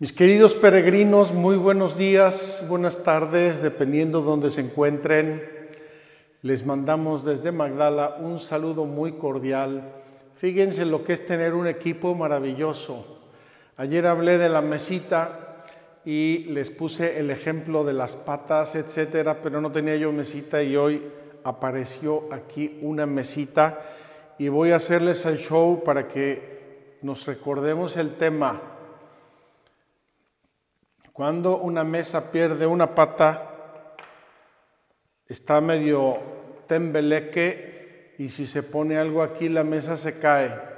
Mis 0.00 0.14
queridos 0.14 0.54
peregrinos, 0.54 1.30
muy 1.30 1.56
buenos 1.56 1.98
días, 1.98 2.64
buenas 2.70 3.02
tardes, 3.02 3.60
dependiendo 3.60 4.22
donde 4.22 4.50
se 4.50 4.62
encuentren. 4.62 5.42
Les 6.40 6.64
mandamos 6.64 7.22
desde 7.22 7.52
Magdala 7.52 8.16
un 8.18 8.40
saludo 8.40 8.86
muy 8.86 9.12
cordial. 9.18 9.92
Fíjense 10.36 10.86
lo 10.86 11.04
que 11.04 11.12
es 11.12 11.26
tener 11.26 11.52
un 11.52 11.66
equipo 11.66 12.14
maravilloso. 12.14 13.04
Ayer 13.76 14.06
hablé 14.06 14.38
de 14.38 14.48
la 14.48 14.62
mesita 14.62 15.66
y 16.06 16.44
les 16.48 16.70
puse 16.70 17.20
el 17.20 17.30
ejemplo 17.30 17.84
de 17.84 17.92
las 17.92 18.16
patas, 18.16 18.76
etcétera, 18.76 19.42
pero 19.42 19.60
no 19.60 19.70
tenía 19.70 19.96
yo 19.96 20.12
mesita 20.12 20.62
y 20.62 20.76
hoy 20.76 21.02
apareció 21.44 22.26
aquí 22.32 22.78
una 22.80 23.04
mesita 23.04 23.78
y 24.38 24.48
voy 24.48 24.70
a 24.70 24.76
hacerles 24.76 25.26
el 25.26 25.36
show 25.36 25.84
para 25.84 26.08
que 26.08 26.96
nos 27.02 27.26
recordemos 27.26 27.98
el 27.98 28.16
tema 28.16 28.69
cuando 31.12 31.58
una 31.58 31.84
mesa 31.84 32.30
pierde 32.30 32.66
una 32.66 32.94
pata, 32.94 33.94
está 35.26 35.60
medio 35.60 36.18
tembeleque 36.66 38.14
y 38.18 38.28
si 38.28 38.46
se 38.46 38.62
pone 38.62 38.98
algo 38.98 39.22
aquí 39.22 39.48
la 39.48 39.64
mesa 39.64 39.96
se 39.96 40.18
cae. 40.18 40.70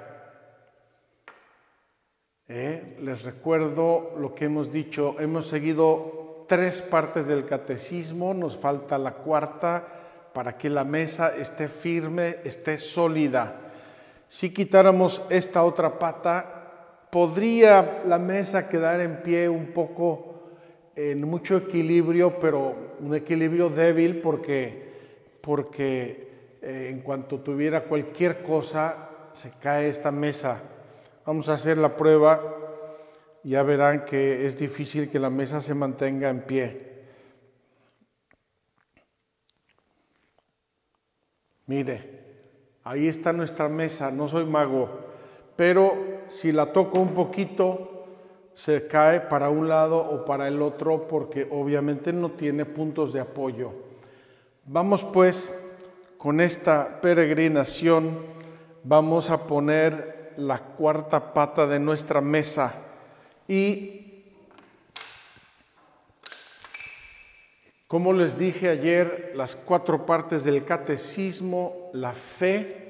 ¿Eh? 2.49 2.97
Les 3.01 3.23
recuerdo 3.25 4.15
lo 4.19 4.35
que 4.35 4.45
hemos 4.47 4.71
dicho, 4.71 5.17
hemos 5.19 5.47
seguido 5.47 6.45
tres 6.49 6.83
partes 6.83 7.27
del 7.27 7.47
catecismo, 7.47 8.35
nos 8.35 8.57
falta 8.57 8.99
la 8.99 9.13
cuarta 9.15 9.87
para 10.33 10.57
que 10.59 10.69
la 10.69 10.85
mesa 10.85 11.35
esté 11.35 11.69
firme, 11.69 12.39
esté 12.45 12.79
sólida. 12.79 13.55
Si 14.29 14.51
quitáramos 14.51 15.23
esta 15.31 15.65
otra 15.65 15.99
pata, 15.99 16.52
podría 17.13 18.05
la 18.07 18.19
mesa 18.19 18.71
quedar 18.71 19.03
en 19.03 19.23
pie 19.23 19.47
un 19.47 19.67
poco 19.67 20.49
en 20.97 21.21
mucho 21.21 21.59
equilibrio, 21.59 22.39
pero 22.41 22.95
un 23.01 23.15
equilibrio 23.15 23.69
débil 23.69 24.23
porque, 24.23 24.95
porque 25.43 26.57
eh, 26.63 26.89
en 26.91 27.03
cuanto 27.03 27.41
tuviera 27.41 27.85
cualquier 27.85 28.43
cosa, 28.43 29.11
se 29.35 29.51
cae 29.51 29.89
esta 29.89 30.11
mesa. 30.11 30.63
Vamos 31.27 31.51
a 31.51 31.55
hacer 31.55 31.77
la 31.77 31.95
prueba, 31.95 32.41
ya 33.43 33.63
verán 33.63 34.07
que 34.07 34.47
es 34.47 34.59
difícil 34.59 35.11
que 35.11 35.19
la 35.19 35.29
mesa 35.29 35.61
se 35.61 35.75
mantenga 35.75 36.31
en 36.31 36.41
pie. 36.41 36.93
Mire, 41.67 42.25
ahí 42.85 43.07
está 43.07 43.35
nuestra 43.35 43.69
mesa, 43.69 44.11
no 44.11 44.29
soy 44.29 44.47
mago, 44.47 44.89
pero 45.57 46.12
si 46.29 46.53
la 46.53 46.73
toco 46.73 46.99
un 46.99 47.15
poquito, 47.15 48.07
se 48.55 48.87
cae 48.87 49.21
para 49.21 49.51
un 49.51 49.69
lado 49.69 49.99
o 49.99 50.25
para 50.25 50.49
el 50.49 50.61
otro 50.61 51.07
porque 51.09 51.49
obviamente 51.51 52.13
no 52.13 52.33
tiene 52.33 52.65
puntos 52.65 53.13
de 53.13 53.21
apoyo. 53.21 53.73
Vamos 54.65 55.05
pues 55.05 55.57
con 56.19 56.41
esta 56.41 57.01
peregrinación, 57.01 58.19
vamos 58.85 59.31
a 59.31 59.47
poner 59.47 60.35
la 60.37 60.59
cuarta 60.59 61.33
pata 61.33 61.67
de 61.67 61.79
nuestra 61.79 62.21
mesa 62.21 62.75
y 63.49 64.03
como 67.93 68.15
les 68.15 68.39
dije 68.39 68.71
ayer, 68.71 69.33
las 69.35 69.55
cuatro 69.55 70.07
partes 70.07 70.45
del 70.45 70.65
catecismo, 70.65 71.91
la 71.93 72.15
fe, 72.15 72.82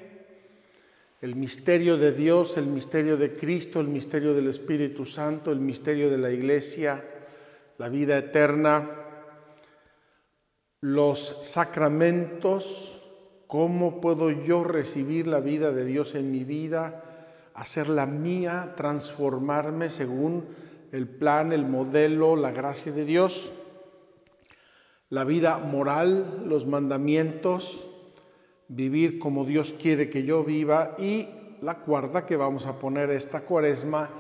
el 1.23 1.37
misterio 1.37 1.97
de 1.97 2.11
Dios, 2.11 2.57
el 2.57 2.67
misterio 2.67 3.17
de 3.17 3.33
Cristo, 3.35 3.79
el 3.79 3.87
misterio 3.87 4.35
del 4.35 4.49
Espíritu 4.49 5.07
Santo, 5.07 5.53
el 5.53 5.61
misterio 5.61 6.11
de 6.11 6.19
la 6.19 6.33
Iglesia, 6.33 7.03
la 7.79 7.89
vida 7.89 8.19
eterna, 8.19 8.91
los 10.81 11.39
sacramentos, 11.43 13.01
cómo 13.47 14.01
puedo 14.01 14.33
yo 14.33 14.65
recibir 14.65 15.29
la 15.29 15.39
vida 15.39 15.71
de 15.71 15.85
Dios 15.85 16.17
en 16.17 16.33
mi 16.33 16.43
vida, 16.43 17.05
hacerla 17.55 18.05
mía, 18.05 18.75
transformarme 18.77 19.91
según 19.91 20.45
el 20.91 21.07
plan, 21.07 21.53
el 21.53 21.65
modelo, 21.65 22.35
la 22.35 22.51
gracia 22.51 22.91
de 22.91 23.05
Dios, 23.05 23.53
la 25.09 25.23
vida 25.23 25.59
moral, 25.59 26.43
los 26.49 26.67
mandamientos, 26.67 27.87
vivir 28.69 29.19
como 29.19 29.45
Dios 29.45 29.75
quiere 29.79 30.09
que 30.09 30.25
yo 30.25 30.45
viva 30.45 30.95
y 30.99 31.29
la 31.61 31.79
cuarta 31.79 32.27
que 32.27 32.37
vamos 32.37 32.67
a 32.67 32.79
poner 32.79 33.11
esta 33.11 33.43
cuaresma 33.43 34.11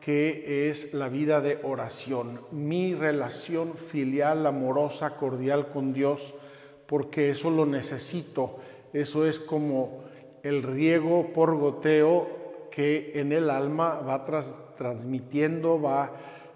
que 0.00 0.68
es 0.68 0.94
la 0.94 1.08
vida 1.08 1.40
de 1.40 1.60
oración, 1.62 2.40
mi 2.52 2.94
relación 2.94 3.74
filial, 3.74 4.46
amorosa, 4.46 5.16
cordial 5.16 5.70
con 5.70 5.92
Dios, 5.92 6.34
porque 6.86 7.30
eso 7.30 7.50
lo 7.50 7.66
necesito, 7.66 8.58
eso 8.92 9.26
es 9.26 9.38
como 9.38 10.04
el 10.42 10.62
riego 10.62 11.32
por 11.32 11.56
goteo 11.56 12.68
que 12.70 13.12
en 13.16 13.32
el 13.32 13.50
alma 13.50 14.00
va 14.00 14.24
transmitiendo, 14.76 15.80
va 15.80 16.12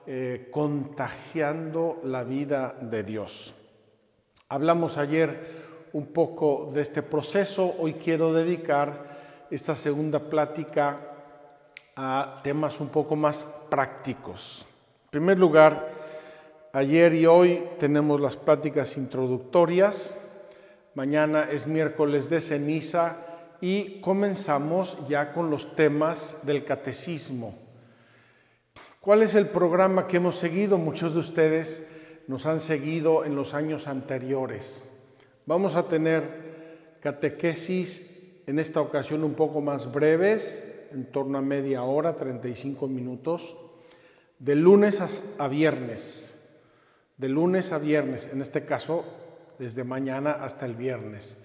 eh, 0.07 0.49
contagiando 0.51 2.01
la 2.05 2.25
vida 2.25 2.77
de 2.81 3.03
Dios. 3.03 3.55
Hablamos 4.49 4.99
ayer 4.99 5.62
un 5.93 6.07
poco 6.07 6.71
de 6.73 6.83
este 6.83 7.03
proceso. 7.03 7.75
Hoy 7.79 7.95
quiero 7.95 8.33
dedicar 8.33 9.47
esta 9.51 9.77
segunda 9.77 10.19
plática 10.19 11.01
a 11.97 12.41
temas 12.43 12.81
un 12.81 12.89
poco 12.89 13.17
más 13.17 13.47
prácticos. 13.69 14.67
En 15.05 15.11
primer 15.11 15.39
lugar, 15.39 15.93
ayer 16.73 17.15
y 17.15 17.27
hoy 17.27 17.69
tenemos 17.79 18.21
las 18.21 18.37
pláticas 18.37 18.97
introductorias. 18.97 20.19
Mañana 20.95 21.49
es 21.51 21.67
miércoles 21.67 22.31
de 22.31 22.41
ceniza 22.41 23.17
y 23.61 24.01
comenzamos 24.01 24.97
ya 25.09 25.33
con 25.33 25.51
los 25.51 25.77
temas 25.77 26.39
del 26.43 26.65
catecismo. 26.65 27.55
¿Cuál 29.01 29.23
es 29.23 29.35
el 29.35 29.49
programa 29.49 30.07
que 30.07 30.19
hemos 30.19 30.37
seguido? 30.37 30.79
Muchos 30.79 31.15
de 31.15 31.21
ustedes 31.21 31.83
nos 32.29 32.47
han 32.47 32.61
seguido 32.61 33.25
en 33.25 33.35
los 33.35 33.53
años 33.53 33.89
anteriores. 33.89 34.92
Vamos 35.45 35.75
a 35.75 35.89
tener 35.89 36.99
catequesis 37.01 38.43
en 38.47 38.61
esta 38.61 38.81
ocasión 38.81 39.25
un 39.25 39.35
poco 39.35 39.61
más 39.61 39.93
breves, 39.93 40.63
en 40.93 41.11
torno 41.11 41.39
a 41.39 41.43
media 41.43 41.83
hora, 41.83 42.15
35 42.15 42.87
minutos, 42.87 43.57
de 44.39 44.55
lunes 44.55 45.03
a 45.39 45.49
viernes, 45.49 46.39
de 47.17 47.29
lunes 47.29 47.73
a 47.73 47.79
viernes, 47.79 48.29
en 48.33 48.41
este 48.41 48.65
caso 48.65 49.05
desde 49.59 49.83
mañana 49.83 50.31
hasta 50.31 50.65
el 50.65 50.77
viernes. 50.77 51.39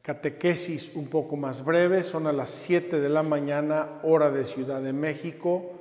Catequesis 0.00 0.92
un 0.94 1.08
poco 1.08 1.34
más 1.34 1.64
breves, 1.64 2.06
son 2.06 2.28
a 2.28 2.32
las 2.32 2.50
7 2.50 3.00
de 3.00 3.08
la 3.08 3.24
mañana, 3.24 3.98
hora 4.04 4.30
de 4.30 4.44
Ciudad 4.44 4.80
de 4.80 4.92
México. 4.92 5.72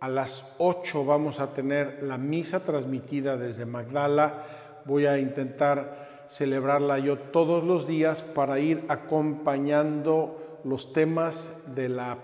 A 0.00 0.08
las 0.08 0.54
8 0.58 1.04
vamos 1.04 1.40
a 1.40 1.52
tener 1.52 2.02
la 2.04 2.16
misa 2.16 2.60
transmitida 2.60 3.36
desde 3.36 3.66
Magdala. 3.66 4.44
Voy 4.86 5.04
a 5.04 5.18
intentar 5.18 6.05
celebrarla 6.28 6.98
yo 6.98 7.18
todos 7.18 7.64
los 7.64 7.86
días 7.86 8.22
para 8.22 8.58
ir 8.58 8.84
acompañando 8.88 10.60
los 10.64 10.92
temas 10.92 11.52
de 11.74 11.88
la, 11.88 12.18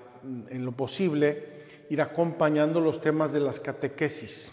en 0.49 0.65
lo 0.65 0.73
posible, 0.73 1.65
ir 1.89 2.01
acompañando 2.01 2.81
los 2.81 3.01
temas 3.01 3.33
de 3.33 3.41
las 3.41 3.61
catequesis. 3.61 4.53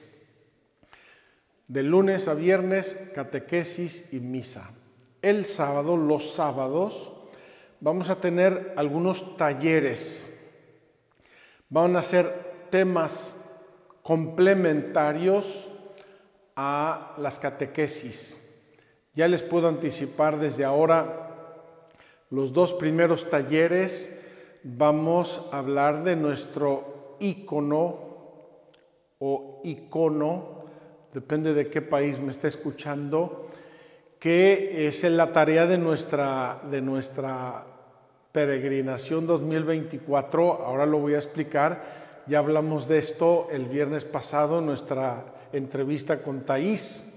De 1.68 1.84
lunes 1.84 2.28
a 2.28 2.34
viernes, 2.34 2.98
catequesis 3.14 4.12
y 4.12 4.20
misa. 4.20 4.72
El 5.22 5.46
sábado, 5.46 5.98
los 5.98 6.34
sábados, 6.34 7.12
vamos 7.80 8.10
a 8.10 8.20
tener 8.20 8.74
algunos 8.76 9.38
talleres. 9.38 10.34
Van 11.70 11.96
a 11.96 12.04
ser 12.04 12.68
temas 12.70 13.36
complementarios 14.02 15.68
a 16.56 17.14
las 17.18 17.38
catequesis. 17.38 18.39
Ya 19.14 19.28
les 19.28 19.44
puedo 19.44 19.68
anticipar 19.68 20.40
desde 20.40 20.66
ahora 20.66 21.30
los 22.30 22.54
dos 22.54 22.74
primeros 22.74 23.30
talleres. 23.30 24.16
Vamos 24.64 25.42
a 25.52 25.60
hablar 25.60 26.04
de 26.04 26.16
nuestro 26.16 27.18
icono 27.20 28.10
o 29.20 29.62
icono, 29.64 30.66
depende 31.14 31.54
de 31.54 31.70
qué 31.70 31.82
país 31.82 32.20
me 32.20 32.32
esté 32.32 32.48
escuchando, 32.48 33.48
que 34.20 34.88
es 34.88 35.04
la 35.04 35.32
tarea 35.32 35.66
de 35.66 35.78
nuestra, 35.78 36.62
de 36.70 36.82
nuestra 36.82 37.66
peregrinación 38.32 39.28
2024. 39.28 40.66
Ahora 40.66 40.86
lo 40.86 41.00
voy 41.00 41.16
a 41.16 41.18
explicar. 41.18 41.82
Ya 42.28 42.40
hablamos 42.40 42.88
de 42.88 43.00
esto 43.00 43.48
el 43.52 43.66
viernes 43.66 44.06
pasado 44.06 44.60
en 44.60 44.68
nuestra 44.68 45.26
entrevista 45.52 46.22
con 46.22 46.42
Taís, 46.42 47.09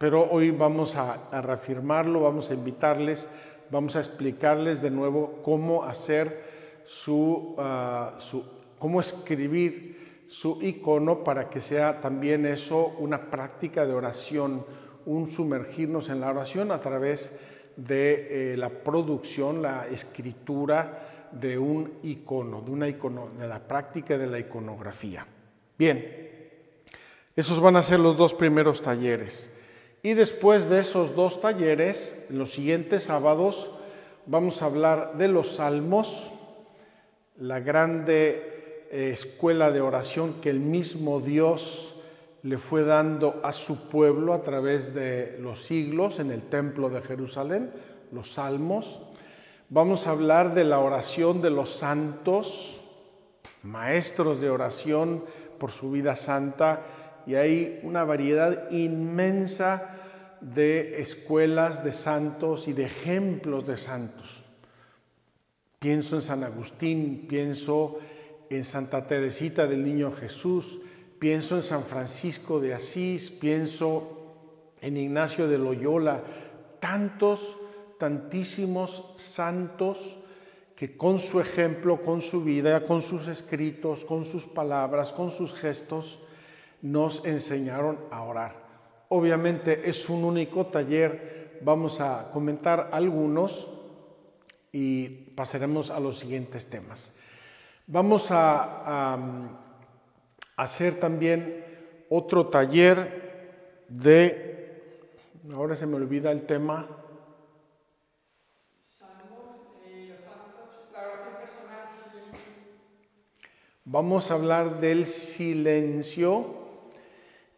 pero 0.00 0.30
hoy 0.30 0.50
vamos 0.50 0.96
a, 0.96 1.28
reafirmarlo, 1.42 2.22
vamos 2.22 2.48
a 2.48 2.54
invitarles, 2.54 3.28
vamos 3.70 3.96
a 3.96 3.98
explicarles 3.98 4.80
de 4.80 4.90
nuevo 4.90 5.42
cómo 5.42 5.84
hacer 5.84 6.42
su, 6.86 7.54
ah, 7.58 8.14
su 8.18 8.42
cómo 8.78 9.02
escribir 9.02 10.24
su 10.26 10.56
icono 10.62 11.22
para 11.22 11.50
que 11.50 11.60
sea 11.60 12.00
también 12.00 12.46
eso 12.46 12.94
una 12.98 13.30
práctica 13.30 13.84
de 13.84 13.92
oración, 13.92 14.64
un 15.04 15.30
sumergirnos 15.30 16.08
en 16.08 16.20
la 16.20 16.30
oración 16.30 16.72
a 16.72 16.80
través 16.80 17.38
de 17.76 18.54
eh, 18.54 18.56
la 18.56 18.70
producción, 18.70 19.60
la 19.60 19.86
escritura 19.86 21.28
de 21.30 21.58
un 21.58 21.98
icono, 22.04 22.62
de, 22.62 22.70
una 22.70 22.88
icono, 22.88 23.28
de 23.38 23.46
la 23.46 23.60
práctica 23.68 24.16
de 24.16 24.28
la 24.28 24.38
iconografía. 24.38 25.26
Bien, 25.76 26.38
esos 27.36 27.60
van 27.60 27.76
a 27.76 27.82
ser 27.82 28.00
los 28.00 28.16
dos 28.16 28.32
primeros 28.32 28.80
talleres. 28.80 29.50
Y 30.02 30.14
después 30.14 30.70
de 30.70 30.80
esos 30.80 31.14
dos 31.14 31.40
talleres, 31.42 32.24
en 32.30 32.38
los 32.38 32.52
siguientes 32.52 33.04
sábados, 33.04 33.70
vamos 34.24 34.62
a 34.62 34.66
hablar 34.66 35.18
de 35.18 35.28
los 35.28 35.56
salmos, 35.56 36.32
la 37.36 37.60
grande 37.60 38.86
eh, 38.90 39.10
escuela 39.12 39.70
de 39.70 39.82
oración 39.82 40.40
que 40.40 40.48
el 40.48 40.60
mismo 40.60 41.20
Dios 41.20 41.94
le 42.42 42.56
fue 42.56 42.84
dando 42.84 43.40
a 43.42 43.52
su 43.52 43.88
pueblo 43.88 44.32
a 44.32 44.42
través 44.42 44.94
de 44.94 45.36
los 45.38 45.64
siglos 45.64 46.18
en 46.18 46.30
el 46.30 46.44
templo 46.44 46.88
de 46.88 47.02
Jerusalén, 47.02 47.70
los 48.10 48.32
salmos. 48.32 49.02
Vamos 49.68 50.06
a 50.06 50.12
hablar 50.12 50.54
de 50.54 50.64
la 50.64 50.78
oración 50.78 51.42
de 51.42 51.50
los 51.50 51.70
santos, 51.70 52.80
maestros 53.62 54.40
de 54.40 54.48
oración 54.48 55.24
por 55.58 55.70
su 55.70 55.90
vida 55.90 56.16
santa 56.16 56.80
y 57.26 57.34
hay 57.34 57.80
una 57.82 58.04
variedad 58.04 58.70
inmensa 58.70 59.89
de 60.40 61.00
escuelas 61.00 61.84
de 61.84 61.92
santos 61.92 62.68
y 62.68 62.72
de 62.72 62.84
ejemplos 62.84 63.66
de 63.66 63.76
santos. 63.76 64.44
Pienso 65.78 66.16
en 66.16 66.22
San 66.22 66.44
Agustín, 66.44 67.26
pienso 67.28 67.98
en 68.50 68.64
Santa 68.64 69.06
Teresita 69.06 69.66
del 69.66 69.84
Niño 69.84 70.12
Jesús, 70.12 70.80
pienso 71.18 71.56
en 71.56 71.62
San 71.62 71.84
Francisco 71.84 72.60
de 72.60 72.74
Asís, 72.74 73.30
pienso 73.30 74.16
en 74.80 74.96
Ignacio 74.96 75.46
de 75.48 75.58
Loyola, 75.58 76.22
tantos, 76.80 77.56
tantísimos 77.98 79.12
santos 79.16 80.18
que 80.74 80.96
con 80.96 81.18
su 81.18 81.40
ejemplo, 81.40 82.02
con 82.02 82.22
su 82.22 82.42
vida, 82.42 82.86
con 82.86 83.02
sus 83.02 83.26
escritos, 83.28 84.04
con 84.04 84.24
sus 84.24 84.46
palabras, 84.46 85.12
con 85.12 85.30
sus 85.30 85.52
gestos, 85.52 86.20
nos 86.80 87.24
enseñaron 87.26 87.98
a 88.10 88.22
orar. 88.22 88.69
Obviamente 89.12 89.90
es 89.90 90.08
un 90.08 90.22
único 90.22 90.66
taller, 90.66 91.58
vamos 91.62 92.00
a 92.00 92.30
comentar 92.30 92.90
algunos 92.92 93.68
y 94.70 95.08
pasaremos 95.34 95.90
a 95.90 95.98
los 95.98 96.20
siguientes 96.20 96.70
temas. 96.70 97.12
Vamos 97.88 98.28
a, 98.30 99.08
hacer 100.56 101.00
también 101.00 101.64
otro 102.08 102.46
taller 102.46 103.82
de, 103.88 105.02
ahora 105.52 105.76
se 105.76 105.86
me 105.86 105.96
olvida 105.96 106.30
el 106.30 106.42
tema, 106.42 106.86
Vamos 113.84 114.30
a 114.30 114.34
hablar 114.34 114.78
del 114.78 115.04
silencio 115.04 116.59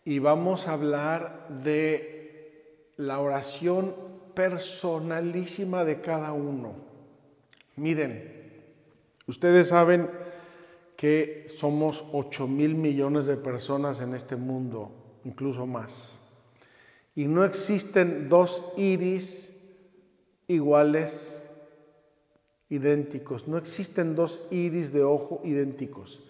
y 0.04 0.19
vamos 0.19 0.66
a 0.66 0.72
hablar 0.72 1.49
de 1.62 2.93
la 2.96 3.20
oración 3.20 3.94
personalísima 4.34 5.84
de 5.84 6.00
cada 6.00 6.32
uno. 6.32 6.75
Miren, 7.76 8.52
ustedes 9.26 9.69
saben 9.69 10.10
que 10.96 11.46
somos 11.54 12.04
8 12.12 12.46
mil 12.46 12.75
millones 12.75 13.26
de 13.26 13.37
personas 13.37 14.00
en 14.00 14.14
este 14.14 14.37
mundo, 14.37 14.93
incluso 15.25 15.66
más. 15.66 16.20
Y 17.14 17.26
no 17.26 17.44
existen 17.44 18.28
dos 18.28 18.62
iris 18.76 19.52
iguales, 20.48 21.43
idénticos. 22.70 23.48
No 23.48 23.58
existen 23.58 24.14
dos 24.14 24.43
iris 24.50 24.93
de 24.93 25.05
ojo 25.05 25.43
idénticos. 25.44 26.22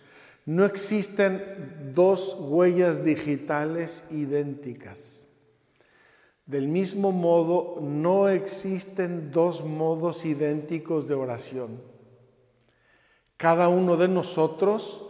No 0.44 0.64
existen 0.64 1.92
dos 1.94 2.36
huellas 2.38 3.04
digitales 3.04 4.04
idénticas. 4.10 5.28
Del 6.46 6.66
mismo 6.66 7.12
modo, 7.12 7.78
no 7.80 8.28
existen 8.28 9.30
dos 9.30 9.64
modos 9.64 10.24
idénticos 10.24 11.06
de 11.06 11.14
oración. 11.14 11.80
Cada 13.36 13.68
uno 13.68 13.96
de 13.96 14.08
nosotros 14.08 15.06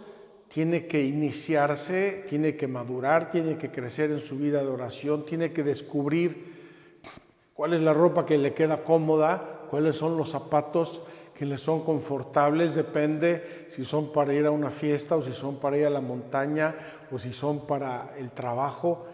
tiene 0.49 0.87
que 0.87 1.03
iniciarse, 1.03 2.25
tiene 2.29 2.57
que 2.57 2.69
madurar, 2.69 3.31
tiene 3.31 3.57
que 3.57 3.71
crecer 3.71 4.11
en 4.11 4.21
su 4.21 4.37
vida 4.37 4.63
de 4.63 4.69
oración, 4.69 5.25
tiene 5.25 5.53
que 5.53 5.63
descubrir 5.63 7.01
cuál 7.55 7.73
es 7.73 7.81
la 7.81 7.95
ropa 7.95 8.27
que 8.27 8.37
le 8.37 8.53
queda 8.53 8.85
cómoda, 8.85 9.67
cuáles 9.71 9.97
son 9.97 10.19
los 10.19 10.31
zapatos 10.31 11.01
que 11.35 11.47
les 11.47 11.61
son 11.61 11.85
confortables, 11.85 12.75
depende 12.75 13.67
si 13.69 13.85
son 13.85 14.13
para 14.13 14.35
ir 14.35 14.47
a 14.47 14.51
una 14.51 14.71
fiesta 14.71 15.17
o 15.17 15.23
si 15.23 15.33
son 15.33 15.57
para 15.57 15.77
ir 15.77 15.87
a 15.87 15.91
la 15.91 16.01
montaña 16.01 16.75
o 17.11 17.19
si 17.19 17.33
son 17.33 17.67
para 17.67 18.15
el 18.19 18.33
trabajo. 18.33 19.07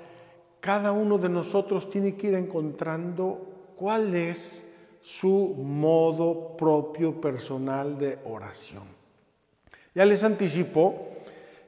Cada 0.61 0.93
uno 0.93 1.19
de 1.19 1.29
nosotros 1.29 1.89
tiene 1.89 2.17
que 2.17 2.29
ir 2.29 2.35
encontrando 2.35 3.73
cuál 3.77 4.15
es 4.15 4.67
su 5.01 5.55
modo 5.57 6.57
propio 6.57 7.21
personal 7.21 7.97
de 7.97 8.19
oración. 8.25 8.85
Ya 9.95 10.05
les 10.05 10.25
anticipo 10.25 11.09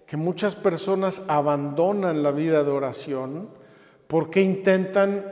que 0.07 0.17
muchas 0.17 0.57
personas 0.57 1.23
abandonan 1.29 2.23
la 2.23 2.33
vida 2.33 2.65
de 2.65 2.71
oración 2.71 3.49
porque 4.09 4.43
intentan 4.43 5.25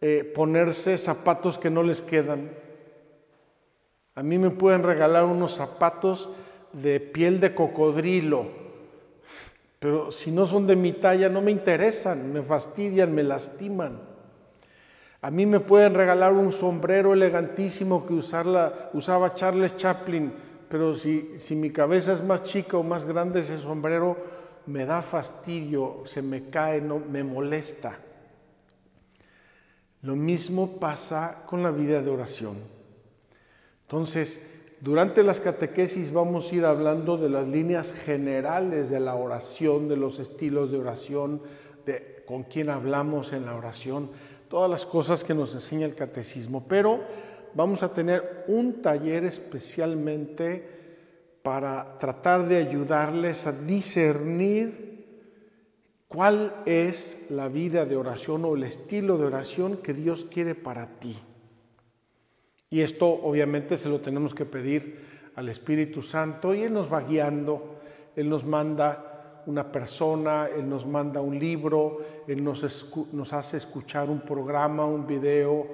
eh, 0.00 0.24
ponerse 0.34 0.96
zapatos 0.96 1.58
que 1.58 1.70
no 1.70 1.82
les 1.82 2.00
quedan 2.00 2.50
a 4.14 4.22
mí 4.22 4.38
me 4.38 4.50
pueden 4.50 4.82
regalar 4.82 5.24
unos 5.24 5.54
zapatos 5.54 6.30
de 6.72 7.00
piel 7.00 7.40
de 7.40 7.54
cocodrilo, 7.54 8.46
pero 9.78 10.12
si 10.12 10.30
no 10.30 10.46
son 10.46 10.66
de 10.66 10.76
mi 10.76 10.92
talla 10.92 11.28
no 11.28 11.40
me 11.40 11.50
interesan, 11.50 12.32
me 12.32 12.42
fastidian, 12.42 13.14
me 13.14 13.22
lastiman. 13.22 14.00
A 15.22 15.30
mí 15.30 15.46
me 15.46 15.60
pueden 15.60 15.94
regalar 15.94 16.32
un 16.32 16.52
sombrero 16.52 17.12
elegantísimo 17.12 18.06
que 18.06 18.14
usaba 18.14 19.34
Charles 19.34 19.76
Chaplin, 19.76 20.32
pero 20.68 20.94
si, 20.94 21.38
si 21.38 21.56
mi 21.56 21.70
cabeza 21.70 22.12
es 22.12 22.22
más 22.22 22.42
chica 22.42 22.78
o 22.78 22.82
más 22.82 23.06
grande, 23.06 23.40
ese 23.40 23.58
sombrero 23.58 24.16
me 24.66 24.86
da 24.86 25.02
fastidio, 25.02 26.02
se 26.06 26.22
me 26.22 26.48
cae, 26.48 26.80
no, 26.80 26.98
me 26.98 27.24
molesta. 27.24 27.98
Lo 30.02 30.16
mismo 30.16 30.78
pasa 30.78 31.42
con 31.46 31.62
la 31.62 31.70
vida 31.70 32.00
de 32.00 32.10
oración. 32.10 32.79
Entonces, 33.90 34.40
durante 34.80 35.24
las 35.24 35.40
catequesis 35.40 36.12
vamos 36.12 36.52
a 36.52 36.54
ir 36.54 36.64
hablando 36.64 37.16
de 37.16 37.28
las 37.28 37.48
líneas 37.48 37.92
generales 37.92 38.88
de 38.88 39.00
la 39.00 39.16
oración, 39.16 39.88
de 39.88 39.96
los 39.96 40.20
estilos 40.20 40.70
de 40.70 40.78
oración, 40.78 41.42
de 41.84 42.22
con 42.24 42.44
quién 42.44 42.70
hablamos 42.70 43.32
en 43.32 43.46
la 43.46 43.56
oración, 43.56 44.10
todas 44.48 44.70
las 44.70 44.86
cosas 44.86 45.24
que 45.24 45.34
nos 45.34 45.54
enseña 45.54 45.86
el 45.86 45.96
catecismo. 45.96 46.68
Pero 46.68 47.00
vamos 47.52 47.82
a 47.82 47.92
tener 47.92 48.44
un 48.46 48.80
taller 48.80 49.24
especialmente 49.24 50.64
para 51.42 51.98
tratar 51.98 52.46
de 52.46 52.58
ayudarles 52.58 53.48
a 53.48 53.52
discernir 53.52 55.04
cuál 56.06 56.62
es 56.64 57.26
la 57.28 57.48
vida 57.48 57.86
de 57.86 57.96
oración 57.96 58.44
o 58.44 58.54
el 58.54 58.62
estilo 58.62 59.18
de 59.18 59.24
oración 59.24 59.78
que 59.78 59.94
Dios 59.94 60.28
quiere 60.30 60.54
para 60.54 60.86
ti. 61.00 61.16
Y 62.72 62.82
esto 62.82 63.08
obviamente 63.08 63.76
se 63.76 63.88
lo 63.88 64.00
tenemos 64.00 64.32
que 64.32 64.44
pedir 64.44 65.00
al 65.34 65.48
Espíritu 65.48 66.04
Santo 66.04 66.54
y 66.54 66.62
Él 66.62 66.72
nos 66.72 66.92
va 66.92 67.00
guiando, 67.00 67.80
Él 68.14 68.28
nos 68.28 68.44
manda 68.44 69.42
una 69.46 69.72
persona, 69.72 70.46
Él 70.46 70.68
nos 70.68 70.86
manda 70.86 71.20
un 71.20 71.36
libro, 71.36 71.98
Él 72.28 72.44
nos, 72.44 72.86
nos 73.12 73.32
hace 73.32 73.56
escuchar 73.56 74.08
un 74.08 74.20
programa, 74.20 74.84
un 74.84 75.04
video, 75.04 75.66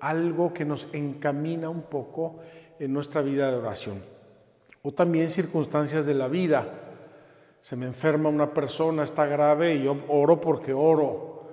algo 0.00 0.54
que 0.54 0.64
nos 0.64 0.86
encamina 0.92 1.68
un 1.68 1.82
poco 1.82 2.36
en 2.78 2.92
nuestra 2.92 3.20
vida 3.20 3.50
de 3.50 3.56
oración. 3.56 4.00
O 4.82 4.92
también 4.92 5.30
circunstancias 5.30 6.06
de 6.06 6.14
la 6.14 6.28
vida. 6.28 6.68
Se 7.62 7.74
me 7.74 7.86
enferma 7.86 8.28
una 8.28 8.52
persona, 8.52 9.02
está 9.02 9.26
grave 9.26 9.74
y 9.74 9.84
yo 9.84 9.96
oro 10.06 10.40
porque 10.40 10.72
oro. 10.72 11.48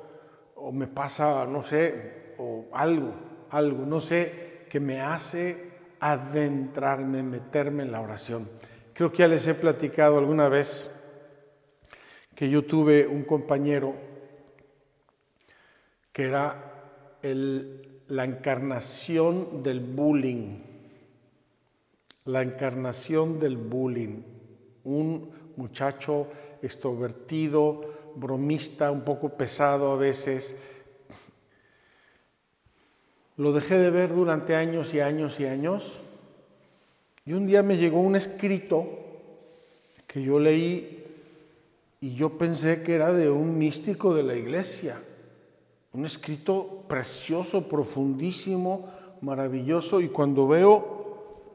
O 0.58 0.72
me 0.72 0.86
pasa, 0.86 1.48
no 1.48 1.63
sé, 1.63 2.36
o 2.38 2.65
algo, 2.74 3.13
algo, 3.50 3.86
no 3.86 4.00
sé, 4.00 4.50
que 4.72 4.80
me 4.80 5.01
hace 5.01 5.70
adentrarme, 6.00 7.24
meterme 7.24 7.84
en 7.84 7.92
la 7.92 8.00
oración. 8.00 8.48
Creo 8.94 9.12
que 9.12 9.18
ya 9.18 9.28
les 9.28 9.46
he 9.46 9.54
platicado 9.54 10.18
alguna 10.18 10.48
vez 10.48 10.90
que 12.34 12.50
yo 12.50 12.63
tuve 12.63 13.06
un 13.06 13.25
compañero 13.25 13.94
que 16.13 16.24
era 16.24 16.88
la 17.22 18.24
encarnación 18.24 19.62
del 19.62 19.82
bullying, 19.82 20.62
la 22.24 22.42
encarnación 22.42 23.42
del 23.42 23.58
bullying, 23.58 24.22
un 24.86 25.34
muchacho 25.58 26.28
extrovertido, 26.62 28.13
bromista, 28.16 28.90
un 28.90 29.01
poco 29.01 29.36
pesado 29.36 29.92
a 29.92 29.98
veces. 29.98 30.56
Lo 33.42 33.54
dejé 33.54 33.80
de 33.80 33.90
ver 33.90 34.14
durante 34.14 34.56
años 34.56 34.94
y 34.94 35.00
años 35.00 35.40
y 35.40 35.48
años. 35.48 36.00
Y 37.26 37.34
un 37.34 37.48
día 37.48 37.64
me 37.64 37.76
llegó 37.76 38.00
un 38.00 38.16
escrito 38.16 38.88
que 40.06 40.22
yo 40.22 40.38
leí 40.38 41.04
y 42.00 42.14
yo 42.14 42.38
pensé 42.38 42.84
que 42.84 42.94
era 42.94 43.12
de 43.12 43.32
un 43.32 43.58
místico 43.58 44.14
de 44.14 44.22
la 44.22 44.36
iglesia. 44.36 45.02
Un 45.94 46.06
escrito 46.06 46.84
precioso, 46.88 47.68
profundísimo, 47.68 48.88
maravilloso. 49.22 50.02
Y 50.02 50.10
cuando 50.10 50.48
veo 50.48 51.48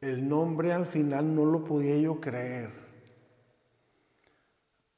el 0.00 0.28
nombre 0.28 0.72
al 0.72 0.86
final 0.86 1.34
no 1.34 1.44
lo 1.44 1.64
podía 1.64 1.96
yo 1.96 2.20
creer. 2.20 2.70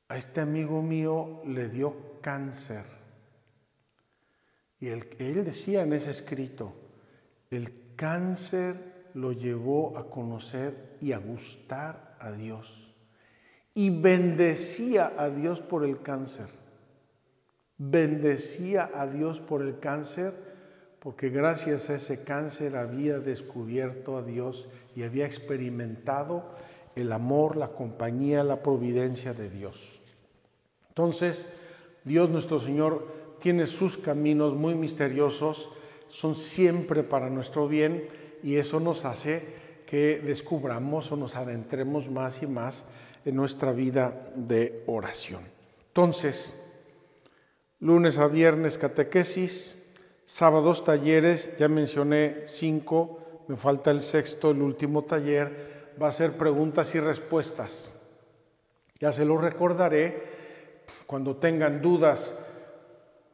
A 0.09 0.19
este 0.19 0.42
amigo 0.42 0.83
mío 0.83 1.40
le 1.47 1.71
dio 1.71 1.95
cáncer. 2.21 3.01
Y 4.82 4.88
él, 4.88 5.08
él 5.20 5.44
decía 5.44 5.82
en 5.82 5.92
ese 5.92 6.10
escrito, 6.10 6.74
el 7.52 7.94
cáncer 7.94 9.10
lo 9.14 9.30
llevó 9.30 9.96
a 9.96 10.10
conocer 10.10 10.96
y 11.00 11.12
a 11.12 11.18
gustar 11.18 12.16
a 12.18 12.32
Dios 12.32 12.82
y 13.74 13.90
bendecía 13.90 15.12
a 15.16 15.30
Dios 15.30 15.60
por 15.60 15.84
el 15.84 16.02
cáncer. 16.02 16.48
Bendecía 17.78 18.90
a 18.92 19.06
Dios 19.06 19.38
por 19.38 19.62
el 19.62 19.78
cáncer 19.78 20.34
porque 20.98 21.30
gracias 21.30 21.88
a 21.88 21.94
ese 21.94 22.24
cáncer 22.24 22.76
había 22.76 23.20
descubierto 23.20 24.16
a 24.16 24.22
Dios 24.22 24.68
y 24.94 25.04
había 25.04 25.26
experimentado 25.26 26.56
el 26.96 27.12
amor, 27.12 27.56
la 27.56 27.68
compañía, 27.68 28.42
la 28.42 28.64
providencia 28.64 29.32
de 29.32 29.48
Dios. 29.48 30.00
Entonces, 30.88 31.52
Dios 32.04 32.30
nuestro 32.30 32.58
Señor 32.58 33.06
tiene 33.42 33.66
sus 33.66 33.99
caminos 33.99 34.54
muy 34.54 34.76
misteriosos, 34.76 35.68
son 36.06 36.37
siempre 36.37 37.02
para 37.02 37.28
nuestro 37.28 37.66
bien 37.66 38.06
y 38.44 38.54
eso 38.54 38.78
nos 38.78 39.04
hace 39.04 39.42
que 39.84 40.20
descubramos 40.22 41.11
o 41.11 41.16
nos 41.16 41.34
adentremos 41.34 42.08
más 42.08 42.40
y 42.42 42.46
más 42.46 42.87
en 43.25 43.34
nuestra 43.34 43.72
vida 43.72 44.30
de 44.37 44.84
oración. 44.87 45.42
Entonces, 45.88 46.54
lunes 47.80 48.16
a 48.18 48.28
viernes 48.28 48.78
catequesis, 48.78 49.76
sábados 50.25 50.84
talleres, 50.84 51.50
ya 51.58 51.66
mencioné 51.66 52.44
cinco, 52.46 53.42
me 53.49 53.56
falta 53.56 53.90
el 53.90 54.02
sexto, 54.02 54.52
el 54.52 54.62
último 54.62 55.02
taller, 55.02 55.92
va 56.00 56.08
a 56.08 56.12
ser 56.12 56.38
preguntas 56.38 56.94
y 56.94 57.00
respuestas. 57.00 57.92
Ya 59.00 59.12
se 59.12 59.25
lo 59.25 59.37
recordaré 59.37 60.22
cuando 61.06 61.37
tengan 61.37 61.82
dudas, 61.82 62.37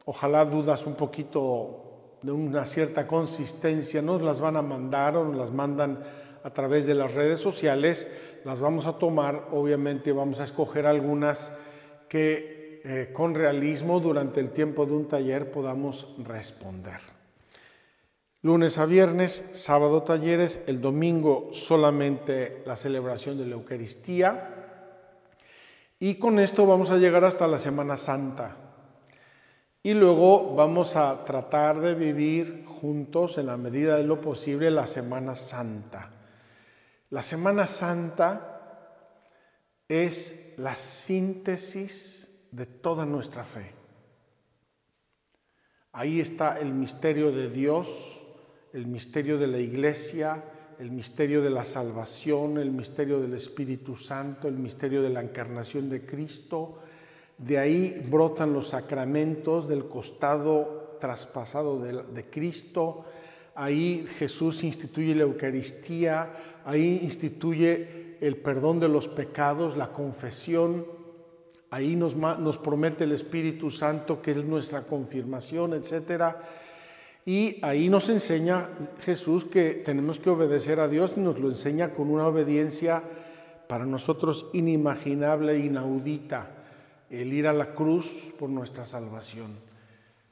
ojalá 0.09 0.43
dudas 0.43 0.87
un 0.87 0.95
poquito 0.95 2.17
de 2.23 2.31
una 2.31 2.65
cierta 2.65 3.05
consistencia, 3.05 4.01
nos 4.01 4.23
las 4.23 4.39
van 4.39 4.57
a 4.57 4.63
mandar 4.63 5.15
o 5.15 5.23
nos 5.23 5.37
las 5.37 5.51
mandan 5.51 6.03
a 6.43 6.49
través 6.49 6.87
de 6.87 6.95
las 6.95 7.13
redes 7.13 7.39
sociales 7.39 8.11
las 8.43 8.59
vamos 8.59 8.87
a 8.87 8.93
tomar, 8.93 9.49
obviamente 9.51 10.11
vamos 10.11 10.39
a 10.39 10.45
escoger 10.45 10.87
algunas 10.87 11.55
que 12.07 12.81
eh, 12.83 13.11
con 13.13 13.35
realismo 13.35 13.99
durante 13.99 14.39
el 14.39 14.49
tiempo 14.49 14.87
de 14.87 14.93
un 14.93 15.07
taller 15.07 15.51
podamos 15.51 16.07
responder. 16.17 16.99
Lunes 18.41 18.79
a 18.79 18.87
viernes, 18.87 19.45
sábado 19.53 20.01
talleres, 20.01 20.61
el 20.65 20.81
domingo 20.81 21.49
solamente 21.51 22.63
la 22.65 22.75
celebración 22.75 23.37
de 23.37 23.45
la 23.45 23.53
Eucaristía. 23.53 24.55
Y 25.99 26.15
con 26.15 26.39
esto 26.39 26.65
vamos 26.65 26.89
a 26.89 26.97
llegar 26.97 27.25
hasta 27.25 27.47
la 27.47 27.59
Semana 27.59 27.95
Santa. 27.95 28.68
Y 29.81 29.93
luego 29.93 30.55
vamos 30.55 30.95
a 30.95 31.23
tratar 31.23 31.79
de 31.79 31.95
vivir 31.95 32.65
juntos 32.65 33.37
en 33.37 33.45
la 33.45 33.55
medida 33.55 33.95
de 33.95 34.03
lo 34.03 34.19
posible 34.19 34.69
la 34.71 34.85
Semana 34.85 35.35
Santa. 35.35 36.11
La 37.09 37.23
Semana 37.23 37.65
Santa 37.65 38.59
es 39.87 40.53
la 40.57 40.75
síntesis 40.75 42.47
de 42.51 42.65
toda 42.65 43.05
nuestra 43.05 43.43
fe. 43.43 43.73
Ahí 45.93 46.19
está 46.19 46.59
el 46.59 46.73
misterio 46.73 47.31
de 47.31 47.49
Dios, 47.49 48.21
el 48.73 48.85
misterio 48.85 49.37
de 49.37 49.47
la 49.47 49.59
iglesia, 49.59 50.43
el 50.77 50.91
misterio 50.91 51.41
de 51.41 51.49
la 51.49 51.65
salvación, 51.65 52.57
el 52.57 52.71
misterio 52.71 53.19
del 53.19 53.33
Espíritu 53.33 53.95
Santo, 53.95 54.47
el 54.47 54.57
misterio 54.57 55.01
de 55.01 55.09
la 55.09 55.21
encarnación 55.21 55.89
de 55.89 56.05
Cristo. 56.05 56.79
De 57.39 57.57
ahí 57.57 58.05
brotan 58.09 58.53
los 58.53 58.69
sacramentos 58.69 59.67
del 59.67 59.87
costado 59.87 60.97
traspasado 60.99 61.79
de, 61.79 62.25
Cristo, 62.29 63.05
Ahí 63.55 64.05
Jesús 64.17 64.63
instituye 64.63 65.13
la 65.13 65.23
Eucaristía, 65.23 66.31
ahí 66.63 67.01
instituye 67.03 68.15
el 68.21 68.37
perdón 68.37 68.79
de 68.79 68.87
los 68.87 69.09
pecados, 69.09 69.75
la 69.75 69.91
confesión, 69.91 70.85
ahí 71.69 71.97
nos, 71.97 72.15
nos 72.15 72.57
promete 72.57 73.03
el 73.03 73.11
Espíritu 73.11 73.69
Santo 73.69 74.21
que 74.21 74.31
es 74.31 74.45
nuestra 74.45 74.83
confirmación, 74.83 75.73
etc. 75.73 76.35
Y 77.25 77.57
ahí 77.61 77.89
nos 77.89 78.09
enseña 78.09 78.69
Jesús 79.01 79.43
que 79.45 79.81
tenemos 79.85 80.19
que 80.19 80.29
obedecer 80.29 80.79
a 80.79 80.87
Dios 80.87 81.11
y 81.17 81.19
nos 81.19 81.37
lo 81.37 81.49
enseña 81.49 81.93
con 81.93 82.09
una 82.09 82.27
obediencia 82.27 83.03
para 83.67 83.85
nosotros 83.85 84.47
inimaginable 84.53 85.53
e 85.53 85.59
inaudita, 85.59 86.58
el 87.09 87.33
ir 87.33 87.47
a 87.47 87.53
la 87.53 87.73
cruz 87.73 88.33
por 88.37 88.49
nuestra 88.49 88.85
salvación. 88.85 89.57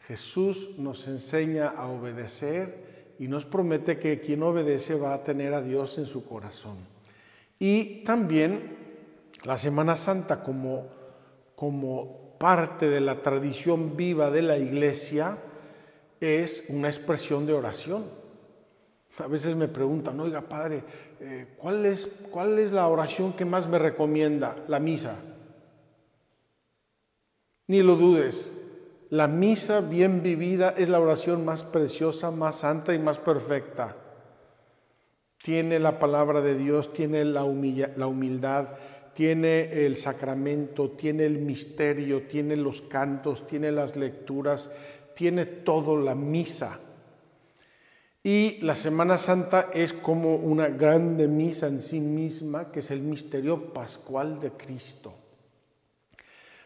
Jesús 0.08 0.70
nos 0.78 1.08
enseña 1.08 1.68
a 1.68 1.88
obedecer 1.88 3.16
y 3.20 3.28
nos 3.28 3.46
promete 3.46 3.98
que 3.98 4.20
quien 4.20 4.44
obedece 4.44 4.96
va 4.96 5.14
a 5.14 5.24
tener 5.24 5.54
a 5.54 5.62
Dios 5.62 5.98
en 5.98 6.06
su 6.06 6.26
corazón. 6.26 6.78
Y 7.60 8.04
también 8.04 8.78
la 9.44 9.58
Semana 9.58 9.96
Santa 9.96 10.44
como, 10.44 10.88
como 11.56 12.36
parte 12.38 12.90
de 12.90 13.02
la 13.02 13.22
tradición 13.22 13.98
viva 13.98 14.30
de 14.30 14.44
la 14.44 14.58
iglesia 14.58 15.38
es 16.20 16.66
una 16.70 16.88
expresión 16.88 17.46
de 17.46 17.54
oración. 17.54 18.06
A 19.20 19.28
veces 19.28 19.56
me 19.56 19.68
preguntan, 19.68 20.20
oiga 20.20 20.42
padre, 20.42 20.84
eh, 21.20 21.48
¿cuál, 21.58 21.86
es, 21.86 22.06
¿cuál 22.30 22.60
es 22.60 22.72
la 22.72 22.88
oración 22.88 23.34
que 23.34 23.46
más 23.46 23.68
me 23.68 23.80
recomienda? 23.80 24.56
La 24.68 24.80
misa. 24.80 25.16
Ni 27.68 27.84
lo 27.84 27.96
dudes, 27.98 28.54
la 29.10 29.28
misa 29.28 29.82
bien 29.82 30.24
vivida 30.24 30.74
es 30.78 30.88
la 30.88 31.02
oración 31.02 31.44
más 31.44 31.64
preciosa, 31.64 32.32
más 32.32 32.58
santa 32.58 32.94
y 32.94 33.00
más 33.00 33.18
perfecta. 33.18 33.96
Tiene 35.44 35.80
la 35.80 36.00
palabra 36.00 36.42
de 36.42 36.56
Dios, 36.58 36.94
tiene 36.94 37.26
la, 37.26 37.44
humildad, 37.44 38.78
tiene 39.14 39.86
el 39.86 39.98
sacramento, 39.98 40.92
tiene 40.92 41.26
el 41.26 41.40
misterio, 41.40 42.24
tiene 42.24 42.56
los 42.56 42.82
cantos, 42.82 43.46
tiene 43.48 43.72
las 43.72 43.96
lecturas, 43.96 44.72
tiene 45.16 45.46
todo 45.46 45.98
la 45.98 46.16
misa. 46.16 46.80
Y 48.24 48.60
la 48.62 48.76
Semana 48.76 49.18
Santa 49.18 49.70
es 49.74 49.92
como 49.94 50.36
una 50.36 50.68
grande 50.70 51.28
misa 51.28 51.68
en 51.68 51.82
sí 51.82 52.00
misma, 52.00 52.72
que 52.72 52.80
es 52.80 52.92
el 52.92 53.02
misterio 53.02 53.74
pascual 53.74 54.40
de 54.40 54.52
Cristo. 54.52 55.27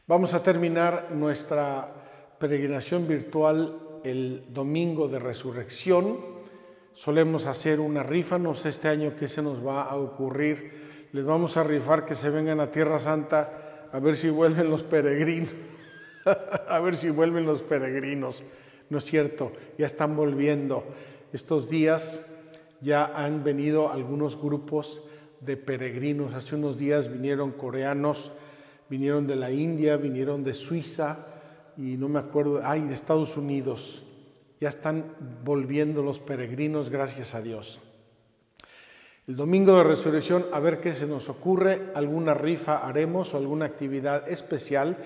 Vamos 0.08 0.34
a 0.34 0.42
terminar 0.42 1.10
nuestra 1.12 1.88
peregrinación 2.40 3.08
virtual 3.08 3.80
el 4.04 4.46
domingo 4.50 5.08
de 5.08 5.20
resurrección. 5.20 6.18
Solemos 6.94 7.46
hacer 7.46 7.80
una 7.80 8.02
rifa, 8.02 8.40
no 8.40 8.56
sé 8.56 8.70
este 8.70 8.88
año 8.88 9.16
qué 9.16 9.30
se 9.30 9.44
nos 9.44 9.66
va 9.66 9.84
a 9.84 9.96
ocurrir. 9.96 11.08
Les 11.14 11.24
vamos 11.24 11.56
a 11.56 11.64
rifar 11.64 12.04
que 12.04 12.16
se 12.16 12.32
vengan 12.32 12.60
a 12.60 12.72
Tierra 12.72 13.00
Santa 13.00 13.90
a 13.92 14.00
ver 14.00 14.18
si 14.18 14.30
vuelven 14.30 14.70
los 14.70 14.82
peregrinos, 14.82 15.54
a 16.68 16.80
ver 16.80 16.98
si 16.98 17.10
vuelven 17.10 17.46
los 17.46 17.62
peregrinos. 17.62 18.44
No 18.90 18.98
es 18.98 19.06
cierto, 19.06 19.52
ya 19.78 19.86
están 19.86 20.16
volviendo. 20.16 20.84
Estos 21.32 21.70
días 21.70 22.26
ya 22.82 23.06
han 23.06 23.44
venido 23.44 23.92
algunos 23.92 24.36
grupos 24.36 25.04
de 25.42 25.58
peregrinos. 25.58 26.34
Hace 26.34 26.56
unos 26.56 26.78
días 26.78 27.12
vinieron 27.12 27.52
coreanos, 27.52 28.32
vinieron 28.92 29.26
de 29.26 29.38
la 29.38 29.50
India, 29.50 29.96
vinieron 29.96 30.44
de 30.44 30.54
Suiza 30.54 31.26
y 31.78 31.96
no 31.96 32.10
me 32.10 32.20
acuerdo, 32.20 32.60
ay, 32.62 32.82
de 32.82 32.94
Estados 32.94 33.38
Unidos. 33.38 34.04
Ya 34.60 34.68
están 34.68 35.16
volviendo 35.46 36.04
los 36.04 36.20
peregrinos, 36.20 36.90
gracias 36.90 37.34
a 37.34 37.42
Dios. 37.42 37.80
El 39.28 39.38
domingo 39.38 39.78
de 39.78 39.86
resurrección, 39.86 40.46
a 40.52 40.60
ver 40.60 40.82
qué 40.82 40.94
se 40.94 41.08
nos 41.08 41.30
ocurre, 41.30 41.92
alguna 41.96 42.34
rifa 42.34 42.86
haremos 42.86 43.34
o 43.34 43.38
alguna 43.38 43.64
actividad 43.66 44.28
especial. 44.28 44.98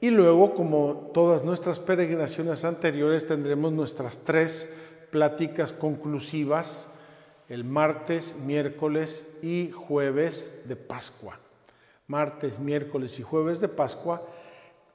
Y 0.00 0.08
luego, 0.08 0.54
como 0.54 1.10
todas 1.12 1.44
nuestras 1.44 1.80
peregrinaciones 1.80 2.64
anteriores, 2.64 3.26
tendremos 3.26 3.72
nuestras 3.72 4.20
tres 4.20 4.72
pláticas 5.10 5.74
conclusivas 5.74 6.88
el 7.50 7.64
martes, 7.64 8.36
miércoles 8.36 9.26
y 9.42 9.70
jueves 9.70 10.62
de 10.64 10.76
Pascua. 10.76 11.38
Martes, 12.08 12.58
miércoles 12.58 13.18
y 13.18 13.22
jueves 13.22 13.60
de 13.60 13.68
Pascua, 13.68 14.26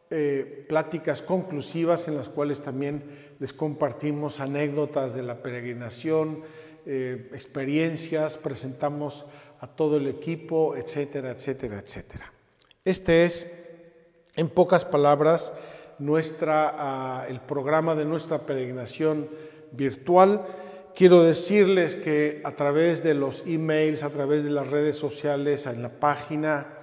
eh, 0.10 0.66
pláticas 0.68 1.22
conclusivas 1.22 2.08
en 2.08 2.18
las 2.18 2.28
cuales 2.28 2.62
también 2.62 3.04
les 3.40 3.54
compartimos 3.54 4.40
anécdotas 4.40 5.14
de 5.14 5.22
la 5.22 5.44
peregrinación, 5.44 6.42
eh, 6.88 7.30
experiencias, 7.34 8.36
presentamos 8.36 9.26
a 9.60 9.68
todo 9.68 9.98
el 9.98 10.08
equipo, 10.08 10.76
etcétera, 10.76 11.32
etcétera, 11.32 11.78
etcétera. 11.78 12.34
Este 12.84 13.26
es, 13.26 13.48
en 14.36 14.50
pocas 14.50 14.84
palabras, 14.84 15.54
nuestra, 16.00 16.74
ah, 16.76 17.26
el 17.30 17.42
programa 17.42 17.94
de 17.94 18.06
nuestra 18.06 18.40
peregrinación 18.46 19.30
virtual. 19.72 20.48
Quiero 20.96 21.24
decirles 21.24 21.96
que 21.96 22.42
a 22.44 22.56
través 22.56 23.04
de 23.04 23.14
los 23.14 23.44
emails, 23.46 24.02
a 24.02 24.10
través 24.10 24.44
de 24.44 24.50
las 24.50 24.72
redes 24.72 24.98
sociales, 24.98 25.68
en 25.68 25.84
la 25.84 26.00
página 26.00 26.80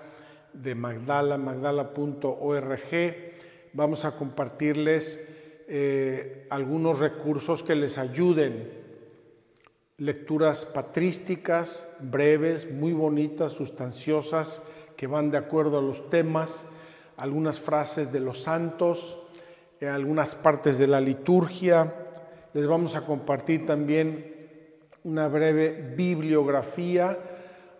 de 0.52 0.74
Magdala, 0.74 1.38
magdala.org, 1.38 2.80
vamos 3.72 4.04
a 4.04 4.16
compartirles 4.16 5.28
eh, 5.68 6.46
algunos 6.50 6.98
recursos 6.98 7.62
que 7.62 7.74
les 7.74 7.98
ayuden. 7.98 8.78
Lecturas 9.98 10.64
patrísticas, 10.64 11.88
breves, 12.00 12.70
muy 12.70 12.92
bonitas, 12.92 13.52
sustanciosas, 13.52 14.62
que 14.96 15.06
van 15.06 15.30
de 15.30 15.38
acuerdo 15.38 15.78
a 15.78 15.82
los 15.82 16.10
temas, 16.10 16.66
algunas 17.16 17.60
frases 17.60 18.12
de 18.12 18.20
los 18.20 18.42
santos, 18.42 19.18
eh, 19.80 19.88
algunas 19.88 20.34
partes 20.34 20.78
de 20.78 20.86
la 20.86 21.00
liturgia, 21.00 21.94
les 22.52 22.66
vamos 22.66 22.96
a 22.96 23.06
compartir 23.06 23.64
también 23.64 24.34
una 25.04 25.28
breve 25.28 25.94
bibliografía, 25.96 27.18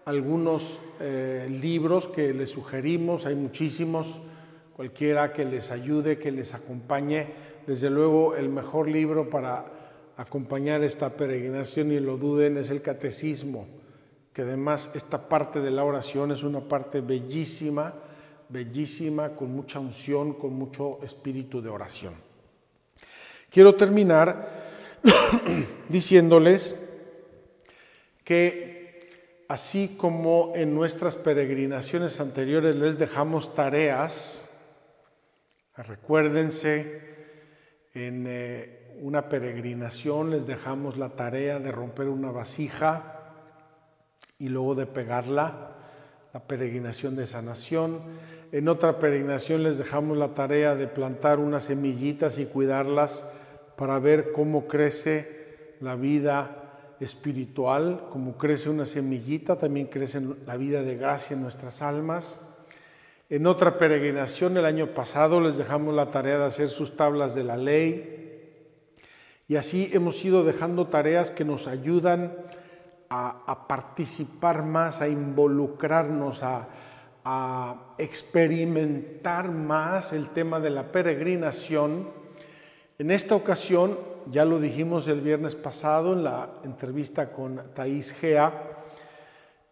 algunos 0.05 0.81
eh, 1.01 1.49
libros 1.51 2.09
que 2.09 2.33
les 2.33 2.51
sugerimos, 2.51 3.27
hay 3.27 3.35
muchísimos, 3.35 4.21
cualquiera 4.75 5.33
que 5.33 5.45
les 5.45 5.71
ayude, 5.71 6.19
que 6.19 6.33
les 6.33 6.55
acompañe. 6.55 7.29
Desde 7.67 7.91
luego 7.91 8.35
el 8.35 8.49
mejor 8.49 8.89
libro 8.89 9.29
para 9.29 9.67
acompañar 10.17 10.83
esta 10.83 11.11
peregrinación, 11.11 11.93
y 11.93 12.01
lo 12.01 12.17
duden, 12.17 12.57
es 12.57 12.71
el 12.71 12.83
Catecismo, 12.83 13.67
que 14.33 14.43
además 14.43 14.91
esta 14.95 15.29
parte 15.29 15.61
de 15.61 15.71
la 15.71 15.85
oración 15.85 16.33
es 16.33 16.43
una 16.43 16.61
parte 16.61 17.01
bellísima, 17.01 17.95
bellísima, 18.49 19.31
con 19.31 19.53
mucha 19.53 19.81
unción, 19.81 20.35
con 20.35 20.53
mucho 20.55 20.99
espíritu 21.03 21.63
de 21.63 21.71
oración. 21.71 22.15
Quiero 23.51 23.75
terminar 23.75 24.49
diciéndoles 25.89 26.77
que 28.25 28.70
así 29.51 29.97
como 29.99 30.53
en 30.55 30.77
nuestras 30.77 31.17
peregrinaciones 31.17 32.21
anteriores 32.21 32.77
les 32.77 33.01
dejamos 33.01 33.53
tareas, 33.53 34.49
recuérdense, 35.75 37.03
en 37.93 38.27
eh, 38.29 38.95
una 39.01 39.29
peregrinación 39.29 40.31
les 40.31 40.47
dejamos 40.47 40.99
la 40.99 41.17
tarea 41.17 41.59
de 41.59 41.73
romper 41.73 42.07
una 42.07 42.31
vasija 42.31 43.35
y 44.39 44.51
luego 44.51 44.77
de 44.77 44.87
pegarla, 44.87 45.73
la 46.33 46.45
peregrinación 46.45 47.17
de 47.17 47.27
sanación. 47.27 48.03
En 48.53 48.69
otra 48.69 49.01
peregrinación 49.01 49.65
les 49.65 49.79
dejamos 49.79 50.17
la 50.17 50.29
tarea 50.29 50.77
de 50.77 50.87
plantar 50.87 51.41
unas 51.41 51.65
semillitas 51.65 52.39
y 52.39 52.47
cuidarlas 52.47 53.27
para 53.77 53.99
ver 53.99 54.31
cómo 54.31 54.69
crece 54.69 55.75
la 55.81 55.97
vida 55.97 56.60
espiritual, 57.01 58.09
cómo 58.13 58.37
crece 58.37 58.69
una 58.69 58.87
semillita, 58.87 59.57
también 59.57 59.87
crece 59.87 60.21
la 60.47 60.57
vida 60.57 60.83
de 60.83 60.97
gracia 60.97 61.35
en 61.35 61.43
nuestras 61.43 61.83
almas. 61.83 62.41
En 63.29 63.47
otra 63.47 63.79
peregrinación 63.79 64.57
el 64.57 64.65
año 64.65 64.95
pasado 64.95 65.41
les 65.41 65.57
dejamos 65.57 65.95
la 65.95 66.11
tarea 66.11 66.39
de 66.39 66.45
hacer 66.45 66.69
sus 66.69 66.97
tablas 66.97 67.35
de 67.35 67.45
la 67.45 67.57
ley 67.57 68.17
y 69.49 69.57
así 69.57 69.91
hemos 69.93 70.25
ido 70.25 70.45
dejando 70.45 70.89
tareas 70.89 71.31
que 71.31 71.45
nos 71.45 71.67
ayudan 71.67 72.37
a, 73.09 73.67
participar 73.67 74.63
más, 74.63 75.01
a 75.01 75.09
involucrarnos, 75.09 76.43
a 76.43 77.95
experimentar 77.99 79.51
más 79.51 80.13
el 80.13 80.29
tema 80.29 80.61
de 80.61 80.71
la 80.71 80.93
peregrinación 80.93 82.21
en 83.01 83.11
esta 83.11 83.35
ocasión, 83.35 83.99
ya 84.31 84.45
lo 84.45 84.61
dijimos 84.61 85.09
el 85.09 85.21
viernes 85.21 85.55
pasado 85.55 86.13
en 86.13 86.25
la 86.25 86.51
entrevista 86.65 87.33
con 87.33 87.61
Thais 87.75 88.13
Gea, 88.13 88.85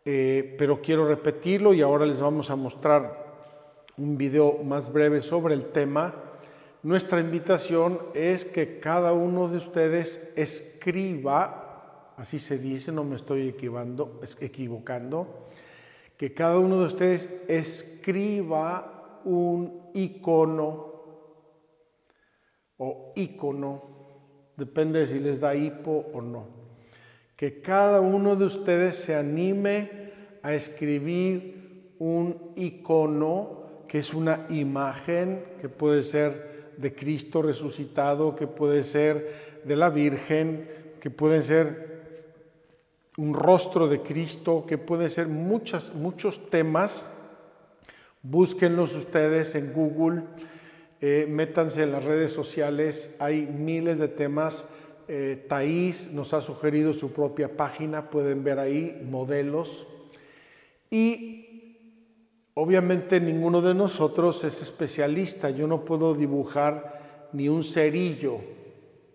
eh, 0.05 0.55
pero 0.59 0.81
quiero 0.81 1.07
repetirlo 1.07 1.75
y 1.75 1.83
ahora 1.83 2.07
les 2.07 2.21
vamos 2.21 2.51
a 2.51 2.57
mostrar 2.57 3.27
un 3.97 4.17
video 4.17 4.63
más 4.65 4.93
breve 4.93 5.21
sobre 5.21 5.55
el 5.55 5.67
tema. 5.67 6.15
Nuestra 6.83 7.21
invitación 7.21 8.01
es 8.15 8.45
que 8.45 8.79
cada 8.81 9.13
uno 9.13 9.49
de 9.49 9.59
ustedes 9.59 10.33
escriba, 10.37 12.15
así 12.17 12.39
se 12.39 12.59
dice, 12.59 12.93
no 12.93 13.05
me 13.05 13.17
estoy 13.17 13.49
equivocando, 13.49 14.21
equivocando 14.41 15.49
que 16.19 16.35
cada 16.35 16.59
uno 16.59 16.81
de 16.81 16.87
ustedes 16.87 17.31
escriba 17.47 19.21
un 19.25 19.91
icono 19.95 20.89
o 22.79 23.13
ícono, 23.15 23.88
depende 24.59 25.07
si 25.07 25.21
les 25.21 25.39
da 25.39 25.55
hipo 25.55 26.11
o 26.13 26.21
no. 26.21 26.47
Que 27.39 27.63
cada 27.63 28.01
uno 28.01 28.35
de 28.35 28.45
ustedes 28.45 28.97
se 28.97 29.15
anime 29.15 30.11
a 30.43 30.53
escribir 30.53 31.95
un 32.01 32.53
icono 32.57 33.87
que 33.87 33.99
es 33.99 34.13
una 34.13 34.47
imagen 34.51 35.45
que 35.61 35.69
puede 35.69 36.03
ser 36.03 36.75
de 36.77 36.95
Cristo 36.95 37.41
resucitado, 37.41 38.35
que 38.35 38.47
puede 38.47 38.83
ser 38.83 39.63
de 39.65 39.77
la 39.77 39.91
Virgen, 39.91 40.69
que 41.01 41.11
puede 41.11 41.41
ser 41.43 41.89
un 43.17 43.35
rostro 43.35 43.89
de 43.89 44.03
Cristo, 44.03 44.65
que 44.67 44.77
puede 44.77 45.09
ser 45.09 45.29
muchas, 45.29 45.95
muchos 45.95 46.51
temas. 46.51 47.09
Búsquenlos 48.23 48.95
ustedes 48.95 49.55
en 49.55 49.73
Google 49.73 50.25
eh, 51.01 51.27
métanse 51.29 51.85
en 51.85 51.93
las 51.93 52.05
redes 52.05 52.33
sociales, 52.33 53.15
hay 53.21 53.47
miles 53.47 53.99
de 53.99 54.09
temas. 54.09 54.67
Eh, 55.07 55.47
Thais 55.49 56.13
nos 56.13 56.35
ha 56.35 56.43
sugerido 56.43 56.93
su 56.93 57.13
propia 57.13 57.57
página, 57.57 58.11
pueden 58.11 58.43
ver 58.43 58.59
ahí 58.59 59.01
modelos. 59.09 59.87
Y 60.91 61.79
obviamente 62.55 63.21
ninguno 63.21 63.63
de 63.63 63.75
nosotros 63.75 64.43
es 64.43 64.61
especialista, 64.61 65.51
yo 65.51 65.67
no 65.67 65.85
puedo 65.85 66.15
dibujar 66.15 67.29
ni 67.33 67.49
un 67.49 67.63
cerillo, 67.63 68.41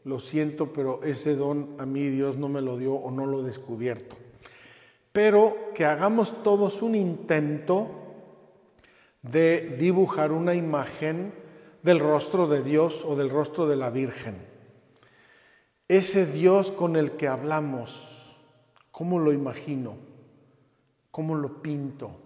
lo 0.06 0.20
siento, 0.20 0.72
pero 0.72 1.04
ese 1.04 1.36
don 1.36 1.76
a 1.80 1.86
mí 1.86 2.08
Dios 2.08 2.38
no 2.38 2.48
me 2.48 2.62
lo 2.62 2.78
dio 2.78 2.94
o 2.94 3.12
no 3.12 3.26
lo 3.26 3.42
he 3.42 3.44
descubierto. 3.44 4.16
Pero 5.12 5.72
que 5.76 5.86
hagamos 5.86 6.42
todos 6.44 6.82
un 6.82 6.96
intento 6.96 7.88
de 9.22 9.76
dibujar 9.80 10.32
una 10.32 10.56
imagen 10.56 11.43
del 11.84 12.00
rostro 12.00 12.48
de 12.48 12.64
Dios 12.64 13.04
o 13.06 13.16
del 13.16 13.30
rostro 13.30 13.68
de 13.68 13.76
la 13.76 13.90
Virgen. 13.90 14.38
Ese 15.88 16.26
Dios 16.26 16.72
con 16.72 16.96
el 16.96 17.12
que 17.12 17.28
hablamos, 17.28 18.36
¿cómo 18.92 19.20
lo 19.20 19.34
imagino? 19.34 19.98
¿Cómo 21.12 21.36
lo 21.36 21.62
pinto? 21.62 22.20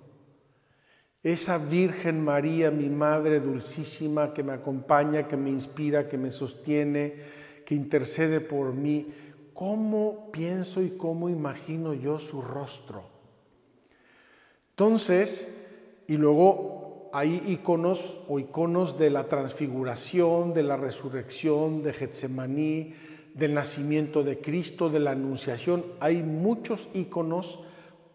Esa 1.24 1.58
Virgen 1.58 2.24
María, 2.24 2.72
mi 2.72 2.88
Madre 2.88 3.40
dulcísima, 3.40 4.34
que 4.34 4.44
me 4.44 4.54
acompaña, 4.54 5.28
que 5.28 5.36
me 5.36 5.50
inspira, 5.50 6.08
que 6.08 6.18
me 6.18 6.32
sostiene, 6.32 7.16
que 7.66 7.76
intercede 7.76 8.40
por 8.40 8.74
mí, 8.74 9.08
¿cómo 9.54 10.32
pienso 10.32 10.82
y 10.84 10.92
cómo 10.92 11.30
imagino 11.30 11.94
yo 11.94 12.20
su 12.20 12.42
rostro? 12.42 13.04
Entonces, 14.70 15.52
y 16.08 16.16
luego 16.16 16.87
hay 17.14 17.44
iconos 17.48 18.18
o 18.28 18.40
iconos 18.40 18.98
de 18.98 19.10
la 19.10 19.28
transfiguración, 19.28 20.54
de 20.54 20.64
la 20.64 20.78
resurrección, 20.78 21.84
de 21.84 21.94
Getsemaní, 21.94 22.94
del 23.34 23.54
nacimiento 23.54 24.24
de 24.24 24.40
Cristo, 24.40 24.90
de 24.90 25.00
la 25.00 25.12
anunciación. 25.12 25.86
Hay 26.00 26.24
muchos 26.24 26.90
iconos 26.94 27.60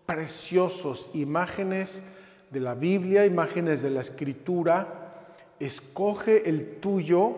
preciosos, 0.07 1.11
imágenes 1.15 2.03
de 2.51 2.61
la 2.61 2.75
Biblia, 2.75 3.25
imágenes 3.25 3.83
de 3.83 3.91
la 3.91 4.01
Escritura. 4.01 5.25
Escoge 5.61 6.49
el 6.49 6.81
tuyo, 6.81 7.37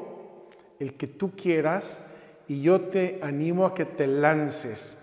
el 0.80 0.94
que 0.94 1.06
tú 1.06 1.32
quieras, 1.36 2.02
y 2.48 2.62
yo 2.62 2.80
te 2.80 3.18
animo 3.22 3.66
a 3.66 3.74
que 3.74 3.84
te 3.84 4.06
lances. 4.06 4.98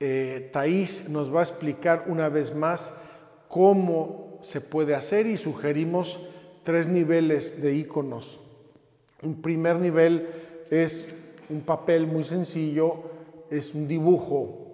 Eh, 0.00 0.50
Taís 0.52 1.08
nos 1.08 1.34
va 1.34 1.40
a 1.40 1.42
explicar 1.42 2.04
una 2.06 2.28
vez 2.28 2.54
más 2.54 2.94
cómo 3.48 4.27
se 4.40 4.60
puede 4.60 4.94
hacer 4.94 5.26
y 5.26 5.36
sugerimos 5.36 6.20
tres 6.62 6.88
niveles 6.88 7.62
de 7.62 7.74
iconos. 7.74 8.40
Un 9.22 9.40
primer 9.42 9.76
nivel 9.76 10.28
es 10.70 11.08
un 11.48 11.62
papel 11.62 12.06
muy 12.06 12.24
sencillo, 12.24 13.02
es 13.50 13.74
un 13.74 13.88
dibujo, 13.88 14.68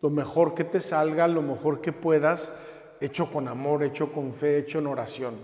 lo 0.00 0.10
mejor 0.10 0.54
que 0.54 0.64
te 0.64 0.80
salga, 0.80 1.28
lo 1.28 1.42
mejor 1.42 1.80
que 1.80 1.92
puedas, 1.92 2.52
hecho 3.00 3.30
con 3.30 3.48
amor, 3.48 3.82
hecho 3.84 4.12
con 4.12 4.32
fe, 4.32 4.58
hecho 4.58 4.80
en 4.80 4.88
oración. 4.88 5.34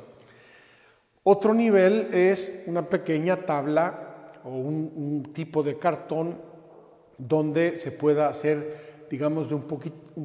Otro 1.23 1.55
nivel 1.55 2.09
es 2.13 2.65
una 2.67 2.83
pequeña 2.83 3.45
tabla 3.45 4.31
o 4.45 4.51
un, 4.51 5.31
tipo 5.33 5.63
de 5.63 5.79
cartón 5.79 6.41
donde 7.19 7.77
se 7.77 7.93
pueda 7.93 8.29
hacer 8.29 8.88
digamos, 9.11 9.49
de 9.49 9.55
un 9.55 9.63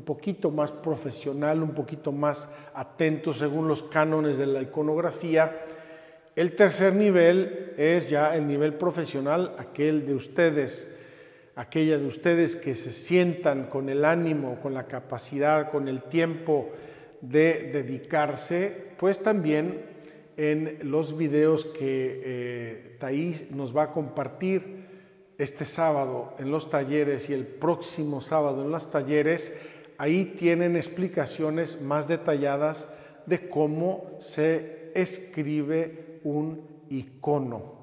poquito, 0.03 0.51
más 0.51 0.71
profesional, 0.71 1.63
un 1.63 1.73
poquito 1.73 2.11
más 2.11 2.49
atento 2.73 3.33
según 3.33 3.67
los 3.67 3.83
cánones 3.83 4.37
de 4.37 4.47
la 4.47 4.61
iconografía. 4.61 5.65
El 6.35 6.55
tercer 6.55 6.93
nivel 6.95 7.73
es 7.77 8.09
ya 8.09 8.35
el 8.35 8.47
nivel 8.47 8.73
profesional, 8.73 9.55
aquel 9.57 10.05
de 10.05 10.15
ustedes, 10.15 10.89
aquella 11.55 11.97
de 11.97 12.07
ustedes 12.07 12.55
que 12.55 12.75
se 12.75 12.91
sientan 12.91 13.65
con 13.65 13.89
el 13.89 14.03
ánimo, 14.03 14.59
con 14.61 14.73
la 14.73 14.87
capacidad, 14.87 15.69
con 15.71 15.87
el 15.87 16.03
tiempo 16.03 16.71
de 17.21 17.71
dedicarse, 17.71 18.93
pues 18.97 19.19
también 19.19 19.85
en 20.35 20.79
los 20.81 21.15
videos 21.15 21.65
que 21.65 22.21
eh, 22.23 22.97
Thais 22.99 23.51
nos 23.51 23.75
va 23.75 23.83
a 23.83 23.91
compartir 23.91 24.82
este 25.43 25.65
sábado 25.65 26.33
en 26.39 26.51
los 26.51 26.69
talleres 26.69 27.29
y 27.29 27.33
el 27.33 27.45
próximo 27.45 28.21
sábado 28.21 28.63
en 28.63 28.71
los 28.71 28.89
talleres, 28.89 29.53
ahí 29.97 30.35
tienen 30.37 30.75
explicaciones 30.75 31.81
más 31.81 32.07
detalladas 32.07 32.89
de 33.25 33.49
cómo 33.49 34.11
se 34.19 34.91
escribe 34.95 36.21
un 36.23 36.67
icono. 36.89 37.73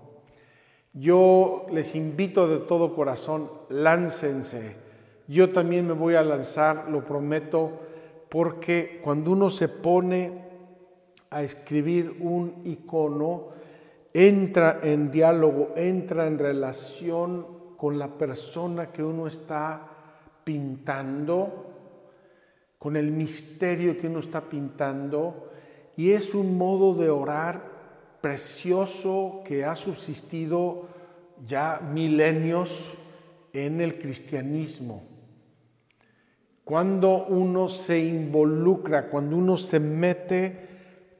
Yo 0.92 1.66
les 1.70 1.94
invito 1.94 2.48
de 2.48 2.58
todo 2.58 2.94
corazón, 2.94 3.50
láncense. 3.68 4.76
Yo 5.28 5.50
también 5.50 5.86
me 5.86 5.92
voy 5.92 6.14
a 6.14 6.22
lanzar, 6.22 6.88
lo 6.90 7.04
prometo, 7.04 7.78
porque 8.28 9.00
cuando 9.04 9.32
uno 9.32 9.50
se 9.50 9.68
pone 9.68 10.32
a 11.30 11.42
escribir 11.42 12.16
un 12.20 12.62
icono, 12.64 13.48
entra 14.12 14.80
en 14.82 15.10
diálogo, 15.10 15.72
entra 15.76 16.26
en 16.26 16.38
relación 16.38 17.76
con 17.76 17.98
la 17.98 18.08
persona 18.08 18.90
que 18.90 19.02
uno 19.02 19.26
está 19.26 19.88
pintando, 20.44 21.66
con 22.78 22.96
el 22.96 23.10
misterio 23.10 23.98
que 23.98 24.06
uno 24.06 24.20
está 24.20 24.40
pintando, 24.42 25.50
y 25.96 26.10
es 26.10 26.34
un 26.34 26.56
modo 26.56 26.94
de 26.94 27.10
orar 27.10 27.62
precioso 28.20 29.42
que 29.44 29.64
ha 29.64 29.76
subsistido 29.76 30.88
ya 31.46 31.80
milenios 31.80 32.92
en 33.52 33.80
el 33.80 33.98
cristianismo. 33.98 35.04
Cuando 36.64 37.26
uno 37.26 37.68
se 37.68 37.98
involucra, 37.98 39.08
cuando 39.08 39.36
uno 39.36 39.56
se 39.56 39.80
mete 39.80 40.69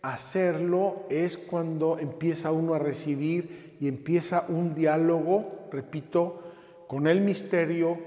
hacerlo, 0.03 1.05
es 1.11 1.37
cuando 1.37 1.99
empieza 1.99 2.53
uno 2.53 2.75
a 2.75 2.79
recibir 2.79 3.77
y 3.81 3.89
empieza 3.89 4.47
un 4.49 4.75
diálogo, 4.75 5.69
repito, 5.71 6.43
con 6.89 7.07
el 7.07 7.21
misterio, 7.21 7.99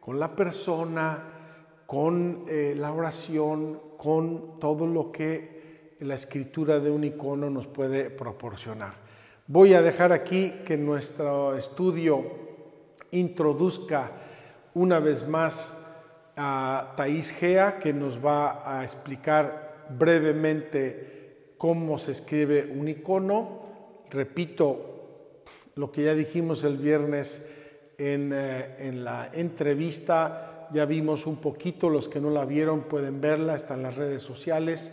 con 0.00 0.18
la 0.18 0.34
persona, 0.34 1.22
con 1.86 2.44
eh, 2.48 2.74
la 2.76 2.92
oración, 2.92 3.80
con 3.96 4.58
todo 4.58 4.86
lo 4.86 5.12
que 5.12 5.96
la 6.00 6.14
escritura 6.14 6.80
de 6.80 6.90
un 6.90 7.04
icono 7.04 7.48
nos 7.48 7.66
puede 7.66 8.10
proporcionar. 8.10 8.94
Voy 9.46 9.74
a 9.74 9.82
dejar 9.82 10.12
aquí 10.12 10.52
que 10.66 10.76
nuestro 10.76 11.56
estudio 11.56 12.24
introduzca 13.12 14.10
una 14.74 14.98
vez 14.98 15.26
más 15.26 15.76
a 16.36 16.94
Thais 16.96 17.30
Gea, 17.30 17.78
que 17.78 17.92
nos 17.92 18.24
va 18.24 18.62
a 18.64 18.84
explicar 18.84 19.86
brevemente 19.96 21.15
cómo 21.58 21.98
se 21.98 22.12
escribe 22.12 22.72
un 22.74 22.88
icono. 22.88 23.60
Repito 24.10 24.94
lo 25.74 25.92
que 25.92 26.04
ya 26.04 26.14
dijimos 26.14 26.64
el 26.64 26.76
viernes 26.76 27.44
en, 27.98 28.32
eh, 28.34 28.76
en 28.78 29.04
la 29.04 29.30
entrevista, 29.32 30.68
ya 30.72 30.84
vimos 30.84 31.26
un 31.26 31.36
poquito, 31.36 31.88
los 31.88 32.08
que 32.08 32.20
no 32.20 32.30
la 32.30 32.44
vieron 32.44 32.82
pueden 32.82 33.20
verla, 33.20 33.54
está 33.54 33.74
en 33.74 33.82
las 33.82 33.96
redes 33.96 34.22
sociales 34.22 34.92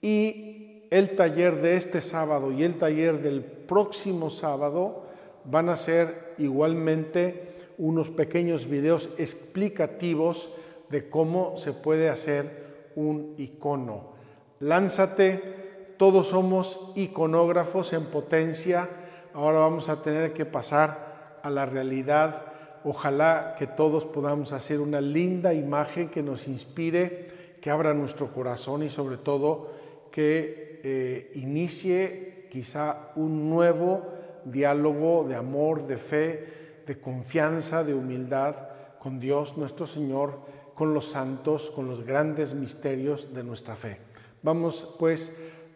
y 0.00 0.86
el 0.90 1.16
taller 1.16 1.56
de 1.60 1.76
este 1.76 2.02
sábado 2.02 2.52
y 2.52 2.64
el 2.64 2.76
taller 2.76 3.22
del 3.22 3.42
próximo 3.42 4.28
sábado 4.28 5.04
van 5.44 5.68
a 5.68 5.76
ser 5.76 6.34
igualmente 6.38 7.52
unos 7.78 8.10
pequeños 8.10 8.68
videos 8.68 9.10
explicativos 9.16 10.50
de 10.90 11.08
cómo 11.08 11.56
se 11.56 11.72
puede 11.72 12.10
hacer 12.10 12.90
un 12.94 13.34
icono. 13.38 14.12
Lánzate, 14.60 15.61
todos 16.02 16.30
somos 16.30 16.80
iconógrafos 16.96 17.92
en 17.92 18.06
potencia, 18.06 18.90
ahora 19.34 19.60
vamos 19.60 19.88
a 19.88 20.02
tener 20.02 20.32
que 20.32 20.44
pasar 20.44 21.38
a 21.44 21.48
la 21.48 21.64
realidad. 21.64 22.42
Ojalá 22.82 23.54
que 23.56 23.68
todos 23.68 24.04
podamos 24.04 24.52
hacer 24.52 24.80
una 24.80 25.00
linda 25.00 25.54
imagen 25.54 26.08
que 26.08 26.20
nos 26.20 26.48
inspire, 26.48 27.28
que 27.60 27.70
abra 27.70 27.94
nuestro 27.94 28.32
corazón 28.34 28.82
y 28.82 28.88
sobre 28.88 29.16
todo 29.16 29.70
que 30.10 30.80
eh, 30.82 31.30
inicie 31.36 32.48
quizá 32.50 33.12
un 33.14 33.48
nuevo 33.48 34.02
diálogo 34.44 35.22
de 35.22 35.36
amor, 35.36 35.86
de 35.86 35.98
fe, 35.98 36.82
de 36.84 36.98
confianza, 36.98 37.84
de 37.84 37.94
humildad 37.94 38.56
con 38.98 39.20
Dios 39.20 39.56
nuestro 39.56 39.86
Señor, 39.86 40.40
con 40.74 40.94
los 40.94 41.08
santos, 41.08 41.70
con 41.70 41.86
los 41.86 42.04
grandes 42.04 42.54
misterios 42.54 43.32
de 43.32 43.44
nuestra 43.44 43.76
fe. 43.76 43.98
Vamos 44.42 44.96
pues 44.98 45.32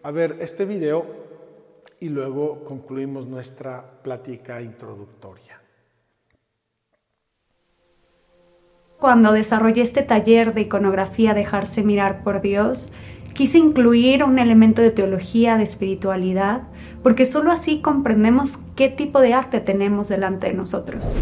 a 0.06 0.12
ver 0.12 0.36
este 0.38 0.64
video 0.64 1.04
y 1.98 2.10
luego 2.10 2.62
concluimos 2.62 3.26
nuestra 3.26 3.84
plática 4.04 4.62
introductoria. 4.62 5.60
Cuando 9.00 9.32
desarrollé 9.32 9.82
este 9.82 10.02
taller 10.02 10.54
de 10.54 10.60
iconografía 10.60 11.34
Dejarse 11.34 11.82
mirar 11.82 12.22
por 12.22 12.40
Dios, 12.40 12.92
Quise 13.34 13.58
incluir 13.58 14.24
un 14.24 14.38
elemento 14.38 14.80
de 14.80 14.90
teología, 14.90 15.58
de 15.58 15.64
espiritualidad, 15.64 16.62
porque 17.02 17.26
sólo 17.26 17.52
así 17.52 17.82
comprendemos 17.82 18.56
qué 18.76 18.88
tipo 18.88 19.20
de 19.20 19.34
arte 19.34 19.60
tenemos 19.60 20.08
delante 20.08 20.46
de 20.46 20.54
nosotros. 20.54 21.14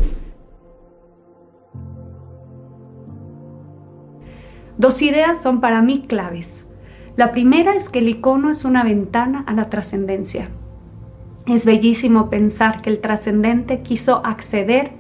Dos 4.78 5.02
ideas 5.02 5.42
son 5.42 5.60
para 5.60 5.82
mí 5.82 6.02
claves. 6.06 6.63
La 7.16 7.30
primera 7.30 7.74
es 7.74 7.88
que 7.88 8.00
el 8.00 8.08
icono 8.08 8.50
es 8.50 8.64
una 8.64 8.82
ventana 8.82 9.44
a 9.46 9.52
la 9.52 9.70
trascendencia. 9.70 10.48
Es 11.46 11.64
bellísimo 11.64 12.28
pensar 12.28 12.82
que 12.82 12.90
el 12.90 13.00
trascendente 13.00 13.82
quiso 13.82 14.24
acceder 14.24 14.92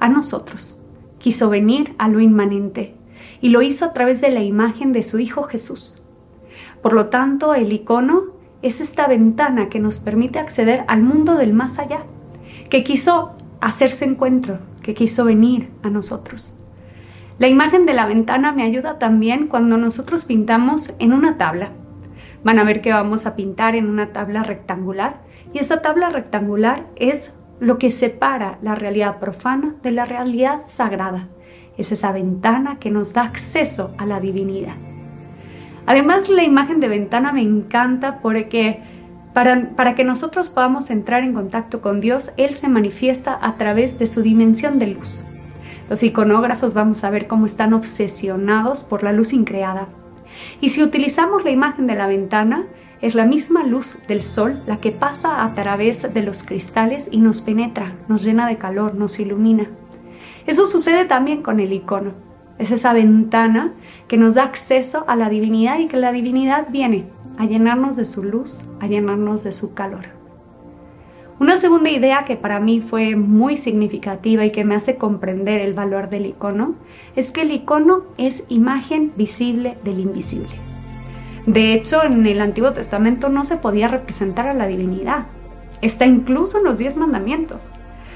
a 0.00 0.08
nosotros, 0.08 0.82
quiso 1.18 1.48
venir 1.48 1.94
a 1.98 2.08
lo 2.08 2.18
inmanente, 2.18 2.96
y 3.40 3.50
lo 3.50 3.62
hizo 3.62 3.84
a 3.84 3.92
través 3.92 4.20
de 4.20 4.30
la 4.30 4.42
imagen 4.42 4.92
de 4.92 5.04
su 5.04 5.20
Hijo 5.20 5.44
Jesús. 5.44 6.02
Por 6.82 6.92
lo 6.92 7.06
tanto, 7.06 7.54
el 7.54 7.72
icono 7.72 8.22
es 8.62 8.80
esta 8.80 9.06
ventana 9.06 9.68
que 9.68 9.78
nos 9.78 10.00
permite 10.00 10.40
acceder 10.40 10.84
al 10.88 11.02
mundo 11.02 11.36
del 11.36 11.52
más 11.52 11.78
allá, 11.78 12.00
que 12.68 12.82
quiso 12.82 13.36
hacerse 13.60 14.06
encuentro, 14.06 14.58
que 14.82 14.94
quiso 14.94 15.24
venir 15.24 15.70
a 15.82 15.90
nosotros. 15.90 16.59
La 17.40 17.48
imagen 17.48 17.86
de 17.86 17.94
la 17.94 18.04
ventana 18.04 18.52
me 18.52 18.64
ayuda 18.64 18.98
también 18.98 19.46
cuando 19.46 19.78
nosotros 19.78 20.26
pintamos 20.26 20.92
en 20.98 21.14
una 21.14 21.38
tabla. 21.38 21.70
Van 22.44 22.58
a 22.58 22.64
ver 22.64 22.82
que 22.82 22.92
vamos 22.92 23.24
a 23.24 23.34
pintar 23.34 23.74
en 23.76 23.88
una 23.88 24.12
tabla 24.12 24.42
rectangular 24.42 25.22
y 25.54 25.58
esa 25.58 25.80
tabla 25.80 26.10
rectangular 26.10 26.84
es 26.96 27.32
lo 27.58 27.78
que 27.78 27.90
separa 27.92 28.58
la 28.60 28.74
realidad 28.74 29.20
profana 29.20 29.74
de 29.82 29.90
la 29.90 30.04
realidad 30.04 30.64
sagrada. 30.66 31.28
Es 31.78 31.92
esa 31.92 32.12
ventana 32.12 32.78
que 32.78 32.90
nos 32.90 33.14
da 33.14 33.22
acceso 33.22 33.94
a 33.96 34.04
la 34.04 34.20
divinidad. 34.20 34.74
Además, 35.86 36.28
la 36.28 36.44
imagen 36.44 36.78
de 36.78 36.88
ventana 36.88 37.32
me 37.32 37.40
encanta 37.40 38.18
porque 38.20 38.82
para, 39.32 39.70
para, 39.76 39.94
que 39.94 40.04
nosotros 40.04 40.50
podamos 40.50 40.90
entrar 40.90 41.22
en 41.22 41.32
contacto 41.32 41.80
con 41.80 42.02
Dios, 42.02 42.32
Él 42.36 42.52
se 42.52 42.68
manifiesta 42.68 43.38
a 43.40 43.56
través 43.56 43.98
de 43.98 44.06
su 44.06 44.20
dimensión 44.20 44.78
de 44.78 44.88
luz. 44.88 45.24
Los 45.90 46.04
iconógrafos 46.04 46.72
vamos 46.72 47.02
a 47.02 47.10
ver 47.10 47.26
cómo 47.26 47.46
están 47.46 47.74
obsesionados 47.74 48.80
por 48.80 49.02
la 49.02 49.12
luz 49.12 49.32
increada. 49.32 49.88
Y 50.60 50.68
si 50.68 50.84
utilizamos 50.84 51.42
la 51.42 51.50
imagen 51.50 51.88
de 51.88 51.96
la 51.96 52.06
ventana, 52.06 52.66
es 53.00 53.16
la 53.16 53.26
misma 53.26 53.64
luz 53.64 53.98
del 54.06 54.22
sol 54.22 54.62
la 54.68 54.76
que 54.76 54.92
pasa 54.92 55.44
a 55.44 55.52
través 55.56 56.14
de 56.14 56.22
los 56.22 56.44
cristales 56.44 57.08
y 57.10 57.18
nos 57.18 57.40
penetra, 57.40 57.96
nos 58.06 58.22
llena 58.22 58.46
de 58.46 58.56
calor, 58.56 58.94
nos 58.94 59.18
ilumina. 59.18 59.66
Eso 60.46 60.64
sucede 60.64 61.06
también 61.06 61.42
con 61.42 61.58
el 61.58 61.72
icono. 61.72 62.12
Es 62.60 62.70
esa 62.70 62.92
ventana 62.92 63.72
que 64.06 64.16
nos 64.16 64.34
da 64.34 64.44
acceso 64.44 65.04
a 65.08 65.16
la 65.16 65.28
divinidad 65.28 65.80
y 65.80 65.88
que 65.88 65.96
la 65.96 66.12
divinidad 66.12 66.68
viene 66.70 67.10
a 67.36 67.46
llenarnos 67.46 67.96
de 67.96 68.04
su 68.04 68.22
luz, 68.22 68.64
a 68.78 68.86
llenarnos 68.86 69.42
de 69.42 69.50
su 69.50 69.74
calor. 69.74 70.19
Una 71.40 71.56
segunda 71.56 71.88
idea 71.88 72.26
que 72.26 72.36
para 72.36 72.60
mí 72.60 72.82
fue 72.82 73.16
muy 73.16 73.56
significativa 73.56 74.44
y 74.44 74.50
que 74.50 74.62
me 74.62 74.74
hace 74.74 74.96
comprender 74.96 75.62
el 75.62 75.72
valor 75.72 76.10
del 76.10 76.26
icono 76.26 76.74
es 77.16 77.32
que 77.32 77.40
el 77.40 77.50
icono 77.50 78.02
es 78.18 78.44
imagen 78.50 79.14
visible 79.16 79.78
del 79.82 80.00
invisible. 80.00 80.50
De 81.46 81.72
hecho, 81.72 82.04
en 82.04 82.26
el 82.26 82.42
Antiguo 82.42 82.74
Testamento 82.74 83.30
no 83.30 83.46
se 83.46 83.56
podía 83.56 83.88
representar 83.88 84.48
a 84.48 84.52
la 84.52 84.66
divinidad. 84.66 85.28
Está 85.80 86.04
incluso 86.04 86.58
en 86.58 86.64
los 86.64 86.76
diez 86.76 86.98
mandamientos. 86.98 87.72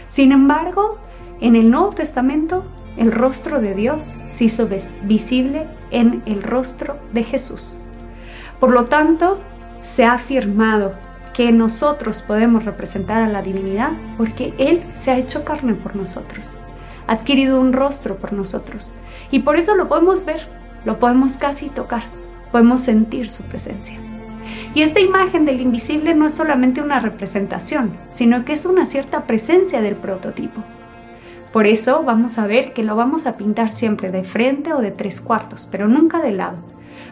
Sin 0.09 0.31
embargo, 0.31 0.99
en 1.41 1.57
el 1.57 1.71
Nuevo 1.71 1.93
Testamento, 1.93 2.63
el 2.99 3.11
rostro 3.11 3.63
de 3.63 3.75
Dios 3.75 4.15
se 4.29 4.45
hizo 4.45 4.69
visible 5.05 5.67
en 5.91 6.23
el 6.27 6.43
rostro 6.43 6.99
de 7.15 7.25
Jesús. 7.25 7.79
Por 8.61 8.71
lo 8.71 8.85
tanto, 8.85 9.41
se 9.83 10.05
ha 10.05 10.13
afirmado 10.13 10.93
que 11.35 11.53
nosotros 11.53 12.23
podemos 12.23 12.65
representar 12.65 13.23
a 13.23 13.29
la 13.29 13.43
divinidad 13.43 13.91
porque 14.17 14.55
Él 14.57 14.83
se 14.95 15.11
ha 15.11 15.19
hecho 15.19 15.45
carne 15.45 15.75
por 15.75 15.97
nosotros, 15.97 16.59
ha 17.07 17.13
adquirido 17.13 17.61
un 17.61 17.73
rostro 17.73 18.17
por 18.17 18.33
nosotros 18.33 18.95
y 19.31 19.41
por 19.41 19.57
eso 19.57 19.75
lo 19.75 19.89
podemos 19.89 20.25
ver, 20.25 20.47
lo 20.85 20.99
podemos 20.99 21.37
casi 21.37 21.69
tocar, 21.69 22.05
podemos 22.53 22.81
sentir 22.81 23.31
su 23.31 23.43
presencia. 23.43 23.99
Y 24.75 24.83
esta 24.83 25.01
imagen 25.01 25.45
del 25.45 25.61
invisible 25.61 26.15
no 26.15 26.27
es 26.27 26.35
solamente 26.35 26.81
una 26.81 27.01
representación, 27.01 27.97
sino 28.09 28.45
que 28.45 28.53
es 28.53 28.65
una 28.65 28.87
cierta 28.87 29.25
presencia 29.25 29.81
del 29.81 29.97
prototipo. 29.97 30.63
Por 31.53 31.67
eso 31.67 32.03
vamos 32.03 32.39
a 32.39 32.47
ver 32.47 32.73
que 32.73 32.83
lo 32.83 32.97
vamos 32.97 33.27
a 33.27 33.37
pintar 33.37 33.73
siempre 33.73 34.11
de 34.11 34.25
frente 34.25 34.73
o 34.73 34.81
de 34.81 34.91
tres 34.91 35.21
cuartos, 35.21 35.69
pero 35.71 35.89
nunca 35.89 36.21
de 36.21 36.33
lado, 36.33 36.57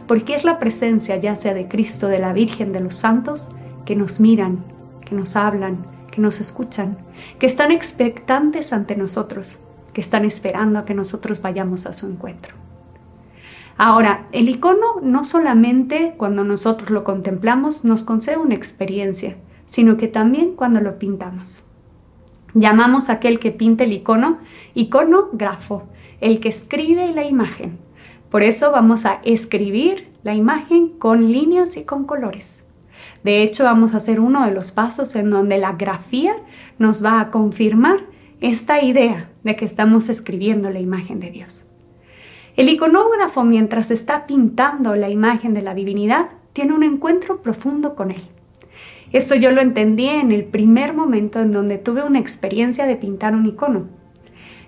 porque 0.07 0.35
es 0.35 0.45
la 0.45 0.59
presencia 0.59 1.17
ya 1.17 1.37
sea 1.37 1.55
de 1.55 1.69
Cristo, 1.69 2.09
de 2.09 2.19
la 2.19 2.33
Virgen, 2.33 2.73
de 2.73 2.81
los 2.81 2.97
santos, 2.97 3.51
que 3.93 3.97
nos 3.97 4.21
miran, 4.21 4.65
que 5.05 5.15
nos 5.15 5.37
hablan, 5.37 5.85
que 6.11 6.23
nos 6.23 6.41
escuchan, 6.41 6.97
que 7.39 7.45
están 7.45 7.71
expectantes 7.71 8.73
ante 8.73 8.97
nosotros, 8.97 9.59
que 9.93 10.01
están 10.01 10.25
esperando 10.25 10.79
a 10.79 10.87
que 10.87 10.95
nosotros 10.95 11.43
vayamos 11.43 11.85
a 11.85 11.93
su 11.93 12.07
encuentro. 12.07 12.55
Ahora, 13.77 14.29
el 14.33 14.49
icono 14.49 15.03
no 15.03 15.25
solamente 15.25 16.15
cuando 16.17 16.43
nosotros 16.43 16.89
lo 16.89 17.05
contemplamos 17.05 17.85
nos 17.85 18.03
concede 18.03 18.39
una 18.39 18.55
experiencia, 18.55 19.37
sino 19.67 19.99
que 19.99 20.09
también 20.09 20.57
cuando 20.57 20.81
lo 20.81 20.99
pintamos. 20.99 21.63
Llamamos 22.55 23.11
a 23.11 23.15
aquel 23.15 23.39
que 23.39 23.51
pinta 23.51 23.85
el 23.85 23.93
icono 23.93 24.39
iconógrafo, 24.73 25.83
el 26.23 26.41
que 26.41 26.49
escribe 26.49 27.13
la 27.13 27.27
imagen. 27.27 27.77
Por 28.31 28.43
eso 28.43 28.73
vamos 28.73 29.05
a 29.05 29.21
escribir 29.23 30.09
la 30.23 30.35
imagen 30.35 30.89
con 30.99 31.31
líneas 31.31 31.77
y 31.77 31.85
con 31.85 32.07
colores. 32.07 32.65
De 33.25 33.43
hecho, 33.43 33.65
vamos 33.65 33.95
a 33.95 33.99
hacer 33.99 34.21
uno 34.21 34.45
de 34.45 34.53
los 34.53 34.73
pasos 34.73 35.15
en 35.15 35.31
donde 35.31 35.59
la 35.59 35.73
grafía 35.73 36.35
nos 36.79 37.05
va 37.05 37.21
a 37.21 37.31
confirmar 37.31 38.01
esta 38.41 38.83
idea 38.83 39.31
de 39.45 39.55
que 39.55 39.65
estamos 39.65 40.09
escribiendo 40.09 40.71
la 40.71 40.81
imagen 40.81 41.21
de 41.21 41.31
Dios. 41.31 41.67
El 42.57 42.69
iconógrafo, 42.69 43.45
mientras 43.45 43.91
está 43.91 44.27
pintando 44.27 44.95
la 44.95 45.09
imagen 45.09 45.55
de 45.55 45.63
la 45.63 45.75
divinidad, 45.75 46.31
tiene 46.53 46.75
un 46.75 46.83
encuentro 46.83 47.41
profundo 47.41 47.95
con 47.95 48.11
él. 48.11 48.23
Esto 49.13 49.35
yo 49.35 49.53
lo 49.53 49.61
entendí 49.61 50.09
en 50.09 50.33
el 50.33 50.45
primer 50.45 50.93
momento 50.93 51.41
en 51.41 51.53
donde 51.53 51.79
tuve 51.79 52.03
una 52.03 52.19
experiencia 52.19 52.87
de 52.87 52.97
pintar 52.97 53.35
un 53.35 53.47
icono. 53.47 53.87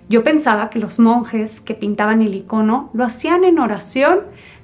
Yo 0.07 0.23
pensaba 0.23 0.69
que 0.69 0.79
los 0.79 0.99
monjes 0.99 1.61
que 1.61 1.73
pintaban 1.73 2.21
el 2.21 2.35
icono 2.35 2.91
lo 2.93 3.03
hacían 3.03 3.43
en 3.43 3.59
oración, 3.59 4.19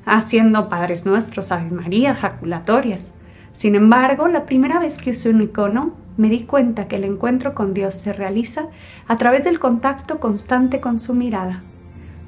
haciendo 0.05 0.69
Padres 0.69 1.05
Nuestros, 1.05 1.51
Ave 1.51 1.71
María, 1.71 2.13
jaculatorias. 2.13 3.13
Sin 3.53 3.75
embargo, 3.75 4.27
la 4.27 4.45
primera 4.45 4.79
vez 4.79 4.97
que 4.97 5.11
usé 5.11 5.29
un 5.29 5.41
icono, 5.41 5.93
me 6.17 6.29
di 6.29 6.43
cuenta 6.43 6.87
que 6.87 6.95
el 6.95 7.03
encuentro 7.03 7.53
con 7.53 7.73
Dios 7.73 7.95
se 7.95 8.13
realiza 8.13 8.67
a 9.07 9.17
través 9.17 9.43
del 9.43 9.59
contacto 9.59 10.19
constante 10.19 10.79
con 10.79 10.99
su 10.99 11.13
mirada, 11.13 11.63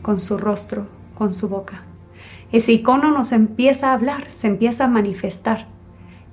con 0.02 0.20
su 0.20 0.38
rostro, 0.38 0.88
con 1.16 1.34
su 1.34 1.48
boca. 1.50 1.84
Ese 2.52 2.74
icono 2.74 3.12
nos 3.12 3.32
empieza 3.32 3.90
a 3.90 3.94
hablar, 3.94 4.30
se 4.30 4.48
empieza 4.48 4.86
a 4.86 4.90
manifestar. 4.90 5.68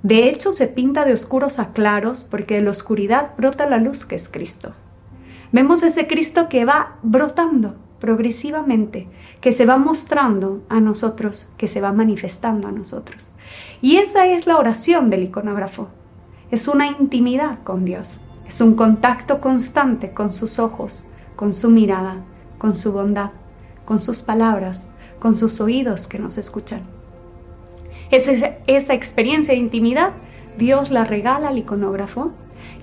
De 0.03 0.29
hecho, 0.29 0.51
se 0.51 0.67
pinta 0.67 1.05
de 1.05 1.13
oscuros 1.13 1.59
a 1.59 1.73
claros 1.73 2.23
porque 2.23 2.55
de 2.55 2.61
la 2.61 2.71
oscuridad 2.71 3.31
brota 3.37 3.67
la 3.67 3.77
luz 3.77 4.05
que 4.05 4.15
es 4.15 4.27
Cristo. 4.27 4.73
Vemos 5.51 5.83
ese 5.83 6.07
Cristo 6.07 6.49
que 6.49 6.65
va 6.65 6.97
brotando 7.03 7.75
progresivamente, 8.01 9.07
que 9.39 9.53
se 9.53 9.65
va 9.65 9.77
mostrando 9.77 10.63
a 10.67 10.81
nosotros, 10.81 11.47
que 11.55 11.69
se 11.69 11.79
va 11.79 11.93
manifestando 11.93 12.67
a 12.67 12.71
nosotros. 12.71 13.29
Y 13.79 13.97
esa 13.97 14.25
es 14.25 14.47
la 14.47 14.57
oración 14.57 15.09
del 15.09 15.23
iconógrafo. 15.23 15.87
Es 16.49 16.67
una 16.67 16.87
intimidad 16.87 17.59
con 17.63 17.85
Dios, 17.85 18.21
es 18.45 18.59
un 18.59 18.73
contacto 18.73 19.39
constante 19.39 20.11
con 20.11 20.33
sus 20.33 20.59
ojos, 20.59 21.05
con 21.37 21.53
su 21.53 21.69
mirada, 21.69 22.17
con 22.57 22.75
su 22.75 22.91
bondad, 22.91 23.31
con 23.85 24.01
sus 24.01 24.23
palabras, 24.23 24.89
con 25.19 25.37
sus 25.37 25.61
oídos 25.61 26.07
que 26.07 26.19
nos 26.19 26.37
escuchan. 26.37 26.81
Esa, 28.09 28.93
experiencia 28.93 29.53
de 29.53 29.59
intimidad 29.59 30.11
Dios 30.57 30.91
la 30.91 31.05
regala 31.05 31.49
al 31.49 31.59
iconógrafo 31.59 32.31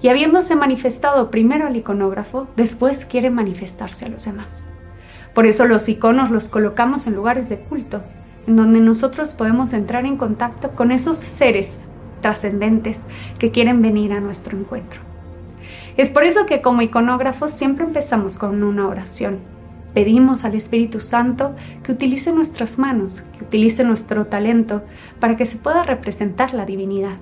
y 0.00 0.08
habiéndose 0.08 0.56
manifestado 0.56 1.30
primero 1.30 1.66
al 1.66 1.76
iconógrafo, 1.76 2.46
después 2.56 3.04
quiere 3.04 3.30
manifestarse 3.30 4.06
a 4.06 4.08
los 4.08 4.24
demás. 4.24 4.68
Por 5.34 5.46
eso 5.46 5.66
los 5.66 5.88
iconos 5.88 6.30
los 6.30 6.48
colocamos 6.48 7.06
en 7.06 7.14
lugares 7.14 7.48
de 7.48 7.58
culto, 7.58 8.02
en 8.46 8.56
donde 8.56 8.80
nosotros 8.80 9.34
podemos 9.34 9.72
entrar 9.72 10.06
en 10.06 10.16
contacto 10.16 10.70
con 10.70 10.90
esos 10.90 11.16
seres 11.16 11.88
trascendentes 12.20 13.02
que 13.38 13.50
quieren 13.50 13.82
venir 13.82 14.12
a 14.12 14.20
nuestro 14.20 14.58
encuentro. 14.58 15.00
Es 15.96 16.10
por 16.10 16.24
eso 16.24 16.46
que 16.46 16.62
como 16.62 16.82
iconógrafos 16.82 17.50
siempre 17.50 17.84
empezamos 17.84 18.36
con 18.36 18.62
una 18.62 18.88
oración, 18.88 19.38
Pedimos 19.94 20.44
al 20.44 20.54
Espíritu 20.54 21.00
Santo 21.00 21.56
que 21.82 21.92
utilice 21.92 22.32
nuestras 22.32 22.78
manos, 22.78 23.22
que 23.36 23.44
utilice 23.44 23.84
nuestro 23.84 24.26
talento 24.26 24.82
para 25.18 25.36
que 25.36 25.46
se 25.46 25.56
pueda 25.56 25.82
representar 25.82 26.54
la 26.54 26.66
divinidad. 26.66 27.16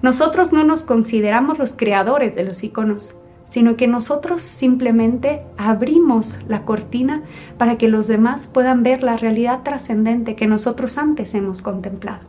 Nosotros 0.00 0.52
no 0.52 0.64
nos 0.64 0.84
consideramos 0.84 1.58
los 1.58 1.74
creadores 1.74 2.34
de 2.34 2.44
los 2.44 2.62
iconos, 2.62 3.16
sino 3.50 3.76
que 3.76 3.86
nosotros 3.86 4.40
simplemente 4.40 5.42
abrimos 5.58 6.38
la 6.48 6.64
cortina 6.64 7.24
para 7.58 7.76
que 7.76 7.88
los 7.88 8.06
demás 8.06 8.46
puedan 8.46 8.82
ver 8.82 9.02
la 9.02 9.18
realidad 9.18 9.62
trascendente 9.62 10.36
que 10.36 10.46
nosotros 10.46 10.96
antes 10.96 11.34
hemos 11.34 11.60
contemplado. 11.60 12.22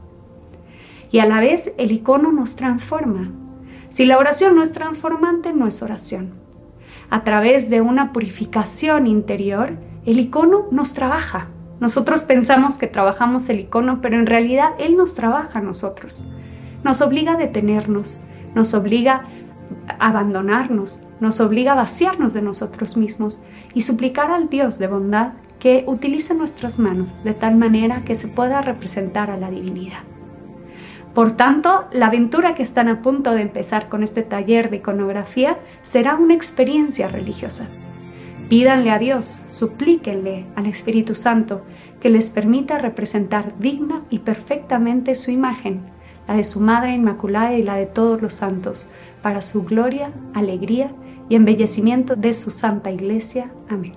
Y 1.12 1.19
a 1.19 1.25
la 1.25 1.39
vez 1.39 1.71
el 1.77 1.93
icono 1.93 2.34
nos 2.34 2.57
transforma. 2.57 3.31
Si 3.89 4.05
la 4.05 4.17
oración 4.17 4.55
no 4.55 4.63
es 4.63 4.73
transformante, 4.73 5.53
no 5.53 5.67
es 5.67 5.81
oración 5.81 6.41
a 7.12 7.25
través 7.25 7.69
de 7.69 7.81
una 7.81 8.13
purificación 8.13 9.05
interior, 9.05 9.73
el 10.05 10.19
icono 10.19 10.67
nos 10.71 10.93
trabaja. 10.93 11.49
Nosotros 11.81 12.23
pensamos 12.23 12.77
que 12.77 12.88
trabajamos 12.88 13.49
el 13.49 13.60
icono, 13.60 13.99
pero 14.01 14.17
en 14.17 14.25
realidad 14.25 14.69
Él 14.79 14.95
nos 14.95 15.13
trabaja 15.13 15.60
a 15.60 15.62
nosotros. 15.62 16.25
Nos 16.86 17.01
obliga 17.01 17.34
a 17.34 17.38
detenernos, 17.38 18.21
nos 18.55 18.73
obliga 18.73 19.25
abandonarnos, 19.99 21.01
nos 21.19 21.39
obliga 21.39 21.73
a 21.73 21.75
vaciarnos 21.75 22.34
de 22.34 22.41
nosotros 22.41 22.97
mismos 22.97 23.41
y 23.73 23.81
suplicar 23.81 24.31
al 24.31 24.49
Dios 24.49 24.79
de 24.79 24.88
bondad 24.88 25.34
que 25.60 25.84
utilice 25.88 26.34
nuestras 26.34 26.79
manos 26.79 27.07
de 27.23 27.34
tal 27.34 27.55
manera 27.55 28.01
que 28.01 28.15
se 28.15 28.27
pueda 28.27 28.62
representar 28.62 29.29
a 29.29 29.38
la 29.38 29.51
divinidad. 29.51 29.99
Por 31.13 31.34
tanto, 31.34 31.86
la 31.91 32.07
aventura 32.07 32.55
que 32.55 32.63
están 32.63 32.88
a 32.88 33.01
punto 33.01 33.34
de 33.34 33.41
empezar 33.41 33.89
con 33.89 34.01
este 34.01 34.23
taller 34.23 34.69
de 34.69 34.77
iconografía 34.77 35.60
será 35.81 36.15
una 36.15 36.34
experiencia 36.34 37.10
religiosa. 37.10 37.67
Pídanle 38.49 38.91
a 38.91 38.99
Dios, 38.99 39.43
suplíquenle 39.47 40.45
al 40.55 40.65
Espíritu 40.67 41.15
Santo 41.15 41.63
que 41.99 42.10
les 42.10 42.31
permita 42.31 42.77
representar 42.79 43.53
digna 43.60 44.03
y 44.10 44.19
perfectamente 44.19 45.15
su 45.15 45.31
imagen, 45.31 45.81
la 46.27 46.36
de 46.36 46.43
su 46.43 46.60
Madre 46.60 46.93
Inmaculada 46.93 47.53
y 47.53 47.63
la 47.63 47.75
de 47.75 47.86
todos 47.86 48.21
los 48.21 48.34
santos, 48.34 48.89
para 49.21 49.41
su 49.41 49.63
gloria, 49.63 50.13
alegría 50.34 50.93
y 51.29 51.36
embellecimiento 51.36 52.15
de 52.15 52.34
su 52.34 52.51
Santa 52.51 52.91
Iglesia. 52.91 53.51
Amén. 53.69 53.93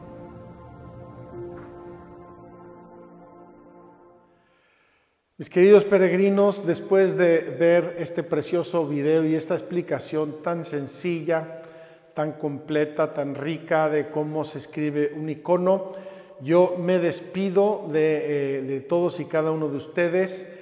Mis 5.37 5.51
queridos 5.51 5.85
peregrinos, 5.85 6.65
después 6.65 7.17
de 7.17 7.41
ver 7.59 7.97
este 7.99 8.23
precioso 8.23 8.87
video 8.87 9.25
y 9.25 9.35
esta 9.35 9.55
explicación 9.55 10.43
tan 10.45 10.65
sencilla, 10.65 11.61
tan 12.15 12.35
completa, 12.35 13.13
tan 13.13 13.35
rica 13.35 13.91
de 13.91 14.11
cómo 14.11 14.45
se 14.45 14.59
escribe 14.59 15.13
un 15.17 15.29
icono, 15.29 15.91
yo 16.41 16.77
me 16.79 17.01
despido 17.01 17.89
de, 17.91 18.77
eh, 18.77 18.81
todos 18.89 19.19
y 19.19 19.25
cada 19.25 19.51
uno 19.51 19.69
de 19.69 19.77
ustedes. 19.77 20.54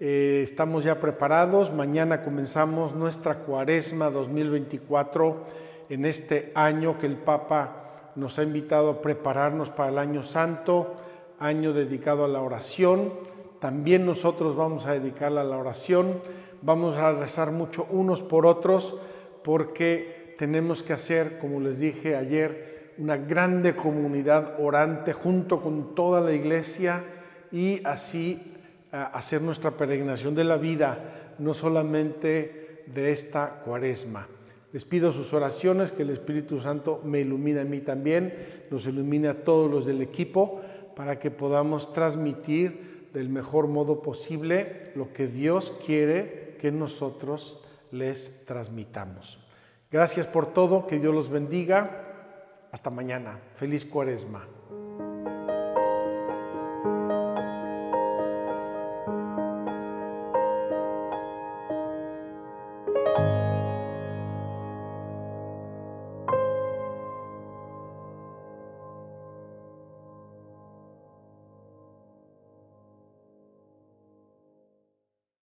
Eh, 0.00 0.40
estamos 0.42 0.82
ya 0.82 0.98
preparados. 0.98 1.72
Mañana 1.72 2.24
comenzamos 2.24 2.94
nuestra 2.94 3.36
cuaresma 3.36 4.10
2024 4.10 5.44
en 5.88 6.06
este 6.06 6.50
año 6.54 6.98
que 6.98 7.06
el 7.06 7.16
Papa 7.16 8.12
nos 8.16 8.38
ha 8.38 8.42
invitado 8.42 8.90
a 8.90 9.02
prepararnos 9.02 9.70
para 9.70 9.90
el 9.90 9.98
año 9.98 10.22
santo, 10.22 10.96
año 11.38 11.72
dedicado 11.72 12.24
a 12.24 12.28
la 12.28 12.40
oración 12.40 13.12
también 13.60 14.06
nosotros 14.06 14.56
vamos 14.56 14.86
a 14.86 14.94
dedicarla 14.94 15.42
a 15.42 15.44
la 15.44 15.58
oración, 15.58 16.20
vamos 16.62 16.96
a 16.96 17.12
rezar 17.12 17.52
mucho 17.52 17.86
unos 17.90 18.22
por 18.22 18.46
otros, 18.46 18.96
porque 19.44 20.34
tenemos 20.38 20.82
que 20.82 20.94
hacer, 20.94 21.38
como 21.38 21.60
les 21.60 21.78
dije 21.78 22.16
ayer, 22.16 22.94
una 22.96 23.18
grande 23.18 23.76
comunidad 23.76 24.56
orante 24.58 25.12
junto 25.12 25.60
con 25.60 25.94
toda 25.94 26.22
la 26.22 26.32
iglesia 26.32 27.04
y 27.52 27.82
así 27.84 28.49
hacer 28.92 29.42
nuestra 29.42 29.72
peregrinación 29.72 30.34
de 30.34 30.44
la 30.44 30.56
vida, 30.56 31.34
no 31.38 31.54
solamente 31.54 32.84
de 32.86 33.12
esta 33.12 33.62
cuaresma. 33.64 34.26
Les 34.72 34.84
pido 34.84 35.12
sus 35.12 35.32
oraciones, 35.32 35.90
que 35.90 36.02
el 36.02 36.10
Espíritu 36.10 36.60
Santo 36.60 37.00
me 37.04 37.20
ilumine 37.20 37.60
a 37.60 37.64
mí 37.64 37.80
también, 37.80 38.34
nos 38.70 38.86
ilumine 38.86 39.28
a 39.28 39.42
todos 39.42 39.70
los 39.70 39.86
del 39.86 40.00
equipo, 40.00 40.60
para 40.94 41.18
que 41.18 41.30
podamos 41.30 41.92
transmitir 41.92 43.08
del 43.12 43.28
mejor 43.28 43.66
modo 43.66 44.02
posible 44.02 44.92
lo 44.94 45.12
que 45.12 45.26
Dios 45.26 45.72
quiere 45.84 46.56
que 46.60 46.70
nosotros 46.70 47.60
les 47.90 48.44
transmitamos. 48.44 49.38
Gracias 49.90 50.26
por 50.26 50.52
todo, 50.52 50.86
que 50.86 50.98
Dios 50.98 51.14
los 51.14 51.28
bendiga. 51.28 52.06
Hasta 52.70 52.90
mañana. 52.90 53.40
Feliz 53.56 53.84
cuaresma. 53.84 54.46